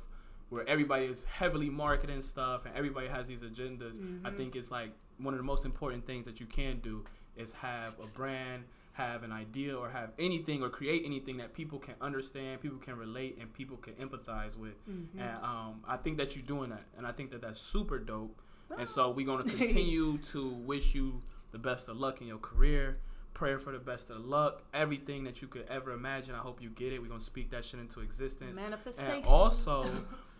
[0.51, 4.37] where everybody is heavily marketing stuff and everybody has these agendas, I mm-hmm.
[4.37, 7.03] think it's like one of the most important things that you can do
[7.35, 11.77] is have a brand, have an idea, or have anything or create anything that people
[11.77, 14.79] can understand, people can relate, and people can empathize with.
[14.89, 15.19] Mm-hmm.
[15.19, 18.41] And um, I think that you're doing that, and I think that that's super dope.
[18.77, 19.09] And so ah.
[19.09, 21.21] we're gonna continue to wish you
[21.51, 22.97] the best of luck in your career.
[23.33, 24.63] Prayer for the best of luck.
[24.73, 26.35] Everything that you could ever imagine.
[26.35, 27.01] I hope you get it.
[27.01, 28.57] We're gonna speak that shit into existence.
[28.57, 29.15] Manifestation.
[29.17, 29.85] And also,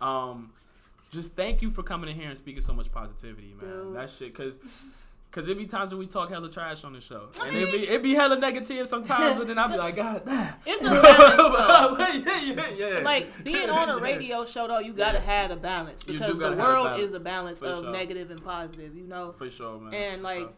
[0.01, 0.51] um,
[1.11, 3.69] just thank you for coming in here and speaking so much positivity, man.
[3.69, 3.95] Dude.
[3.95, 5.05] That shit, cause.
[5.31, 7.87] Cause it be times when we talk hella trash on the show, and it be
[7.87, 10.55] it be hella negative sometimes, and then I'll be like, God, damn.
[10.65, 12.99] it's a balance yeah, yeah, yeah.
[13.03, 16.55] like being on a radio show though you gotta have a balance because the gotta
[16.55, 17.91] a world is a balance For of sure.
[17.91, 19.93] negative and positive you know for sure, man.
[19.93, 20.49] and like.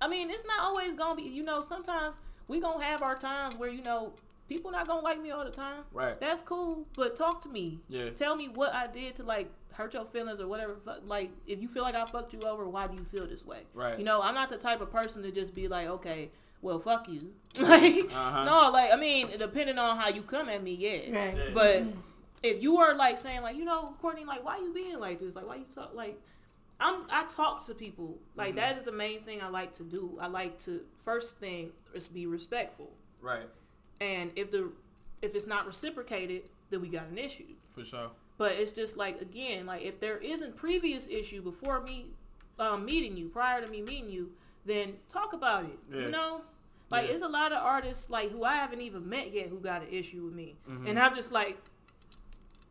[0.00, 3.54] I mean it's not always gonna be you know sometimes we gonna have our times
[3.56, 4.12] where you know
[4.48, 7.78] people not gonna like me all the time right, that's cool but talk to me
[7.88, 10.76] yeah, tell me what i did to like hurt your feelings or whatever
[11.06, 13.60] like if you feel like i fucked you over why do you feel this way
[13.74, 16.30] right, you know, I'm not the type of person to just be like, okay,
[16.62, 17.32] well, fuck you.
[17.60, 18.44] like, Uh-huh.
[18.44, 21.14] no, like, I mean, depending on how you come at me, yeah.
[21.14, 21.36] Right.
[21.36, 21.50] Yeah.
[21.52, 21.84] But
[22.42, 25.36] if you are like saying, like, you know, Courtney, like, why you being like this?
[25.36, 25.94] Like, why you talk?
[25.94, 26.18] Like,
[26.78, 28.18] I'm I talk to people.
[28.34, 28.56] Like, Mhm.
[28.56, 30.18] that is the main thing I like to do.
[30.20, 33.48] I like to first thing is be respectful, right,
[34.00, 34.72] and if the
[35.22, 37.46] if it's not reciprocated, then we got an issue.
[37.72, 38.10] for sure.
[38.38, 42.10] But it's just like again, like if there isn't previous issue before me
[42.58, 44.32] um, meeting you, prior to me meeting you,
[44.64, 45.78] then talk about it.
[45.90, 46.00] Yeah.
[46.00, 46.42] You know,
[46.90, 47.12] like Yeah.
[47.14, 49.88] it's a lot of artists like who I haven't even met yet who got an
[49.90, 50.88] issue with me, Mhm.
[50.88, 51.58] and I'm just like,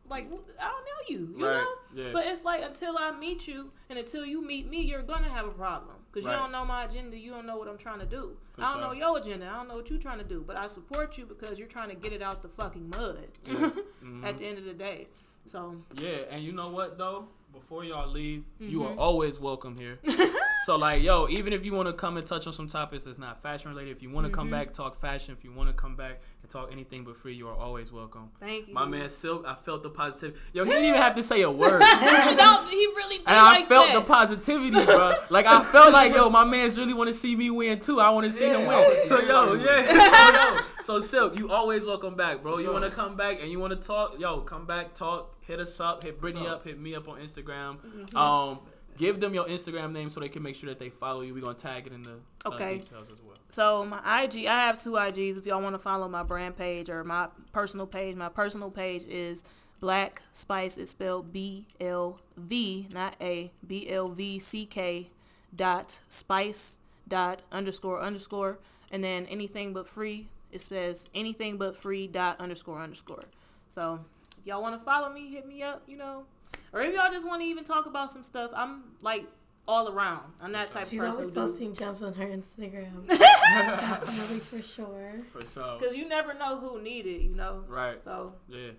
[0.08, 0.26] like
[0.60, 1.54] I don't know you, you Right,
[1.94, 2.02] know.
[2.04, 2.10] yeah.
[2.12, 5.46] But it's like until I meet you and until you meet me, you're gonna have
[5.46, 6.34] a problem because Right.
[6.34, 7.16] you don't know my agenda.
[7.18, 8.36] You don't know what I'm trying to do.
[8.54, 8.88] For I don't sure.
[8.88, 9.46] know your agenda.
[9.52, 10.42] I don't know what you're trying to do.
[10.46, 13.28] But I support you because you're trying to get it out the fucking mud.
[13.44, 14.24] Mhm.
[14.24, 15.06] At the end of the day,
[15.46, 17.28] so Yeah, and you know what though?
[17.52, 18.98] Before y'all leave, you Mm-hmm.
[18.98, 19.98] are always welcome here.
[20.66, 23.20] So like, yo, even if you want to come and touch on some topics that's
[23.20, 24.50] not fashion related, if you want to come Mhm.
[24.50, 27.46] back talk fashion, if you want to come back and talk anything but free, you
[27.46, 28.30] are always welcome.
[28.40, 28.74] Thank you.
[28.74, 30.36] My man Silk, I felt the positivity.
[30.52, 31.78] Yo, he didn't even have to say a word.
[31.80, 33.94] no, he really be And I like felt that.
[33.94, 35.12] the positivity, bro.
[35.30, 38.00] Like I felt like, yo, my man's really want to see me win too.
[38.00, 39.06] I want to see him win.
[39.06, 39.86] So yo, yeah.
[40.84, 42.58] so, yo, so Silk, you always welcome back, bro.
[42.58, 44.18] You want to come back and you want to talk?
[44.18, 45.32] Yo, come back, talk.
[45.42, 46.02] Hit us up.
[46.02, 46.54] Hit Brittany Sure.
[46.54, 46.64] up.
[46.64, 47.76] Hit me up on Instagram.
[47.78, 48.16] Mm-hmm.
[48.16, 48.58] Um,
[48.96, 51.34] give them your Instagram name so they can make sure that they follow you.
[51.34, 52.78] We're gonna tag it in the uh, Okay.
[52.78, 53.36] details as well.
[53.50, 55.38] So my IG, I have two IGs.
[55.38, 59.04] If y'all want to follow my brand page or my personal page, my personal page
[59.08, 59.44] is
[59.80, 60.76] Black Spice.
[60.78, 63.52] It's spelled B L V, not A.
[63.66, 65.10] B L V C K
[65.54, 66.78] dot spice
[67.08, 68.58] dot underscore underscore,
[68.90, 70.28] and then anything but free.
[70.52, 73.24] It says anything but free dot underscore underscore.
[73.70, 74.00] So
[74.38, 75.82] if y'all want to follow me, hit me up.
[75.86, 76.24] You know,
[76.72, 79.26] or if y'all just want to even talk about some stuff, I'm like
[79.68, 80.22] all around.
[80.40, 81.28] I'm that type She's of always person.
[81.30, 83.06] who do- posting gems on her Instagram.
[83.60, 85.12] Definitely for sure.
[85.32, 85.78] For sure.
[85.80, 87.64] Cause you never know who need it, you know.
[87.66, 88.02] Right.
[88.04, 88.70] So Yeah.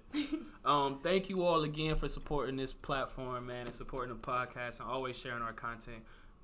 [0.65, 4.88] um, thank you all again for supporting this platform, man, and supporting the podcast and
[4.89, 6.03] always sharing our content.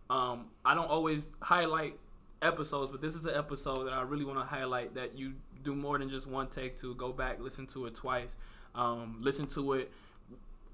[0.09, 1.97] Um, I don't always highlight
[2.41, 5.73] episodes, but this is an episode that I really want to highlight that you do
[5.75, 8.35] more than just one take to go back, listen to it twice,
[8.75, 9.91] um, listen to it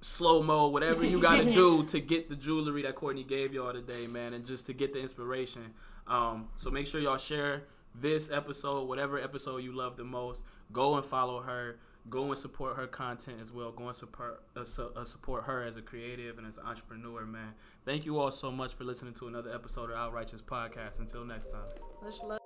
[0.02, 3.74] slow mo, whatever you got to do to get the jewelry that Courtney gave y'all
[3.74, 5.74] today, man, and just to get the inspiration.
[6.08, 10.44] Um, so make sure y'all share this episode, whatever episode you love the most.
[10.72, 11.78] Go and follow her.
[12.10, 13.72] Go and support her content as well.
[13.72, 17.26] Go and support uh, su- uh, support her as a creative and as an entrepreneur,
[17.26, 17.54] man.
[17.86, 21.00] Thank you all so much for listening to another episode of Outrighteous Podcast.
[21.00, 21.62] Until next time.
[22.02, 22.39] much love.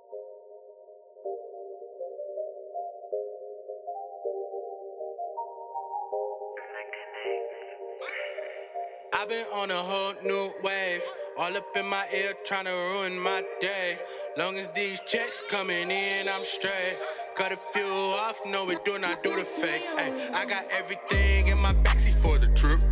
[9.24, 11.02] I've been on a whole new wave.
[11.38, 13.98] All up in my ear trying to ruin my day.
[14.36, 16.98] Long as these checks coming in, I'm straight.
[17.34, 19.82] Cut a few off, no, we do not do the fake.
[19.96, 22.82] Ay, I got everything in my backseat for the trip.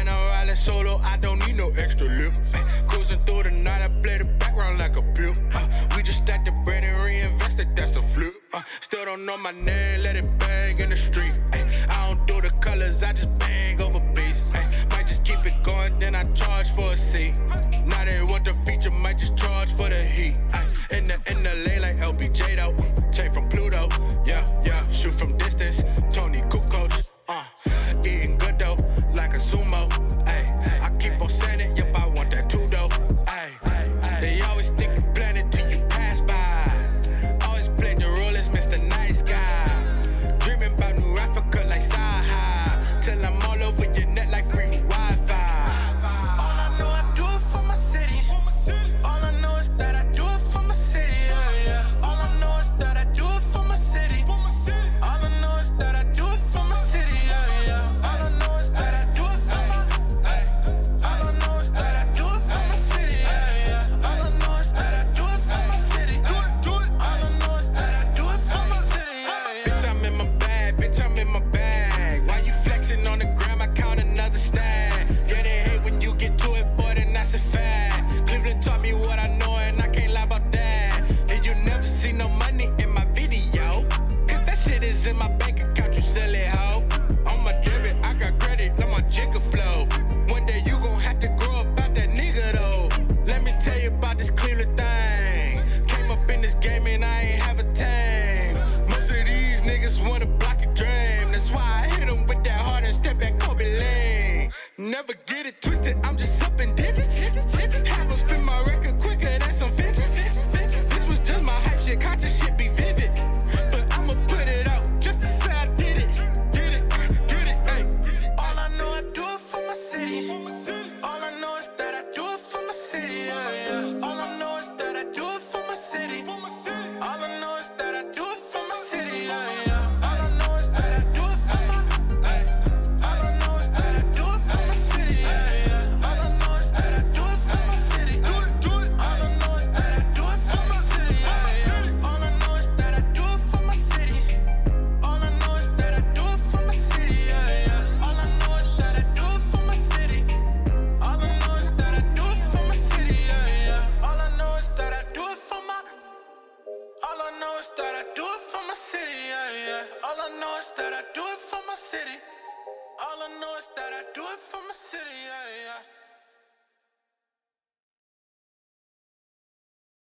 [0.00, 2.32] And I'm riding solo, I don't need no extra lip.
[2.54, 5.38] Ay, cruising through the night, I play the background like a pimp.
[5.54, 5.64] Uh,
[5.94, 8.34] we just stacked the bread and reinvested, that's a flip.
[8.52, 11.40] Uh, still don't know my name, let it bang in the street.
[11.52, 13.37] Ay, I don't do the colors, I just
[16.38, 17.38] charge for a seat.
[17.86, 20.38] Now they want the feature, might just charge for the heat.
[20.90, 22.57] In the in the lane like LBJ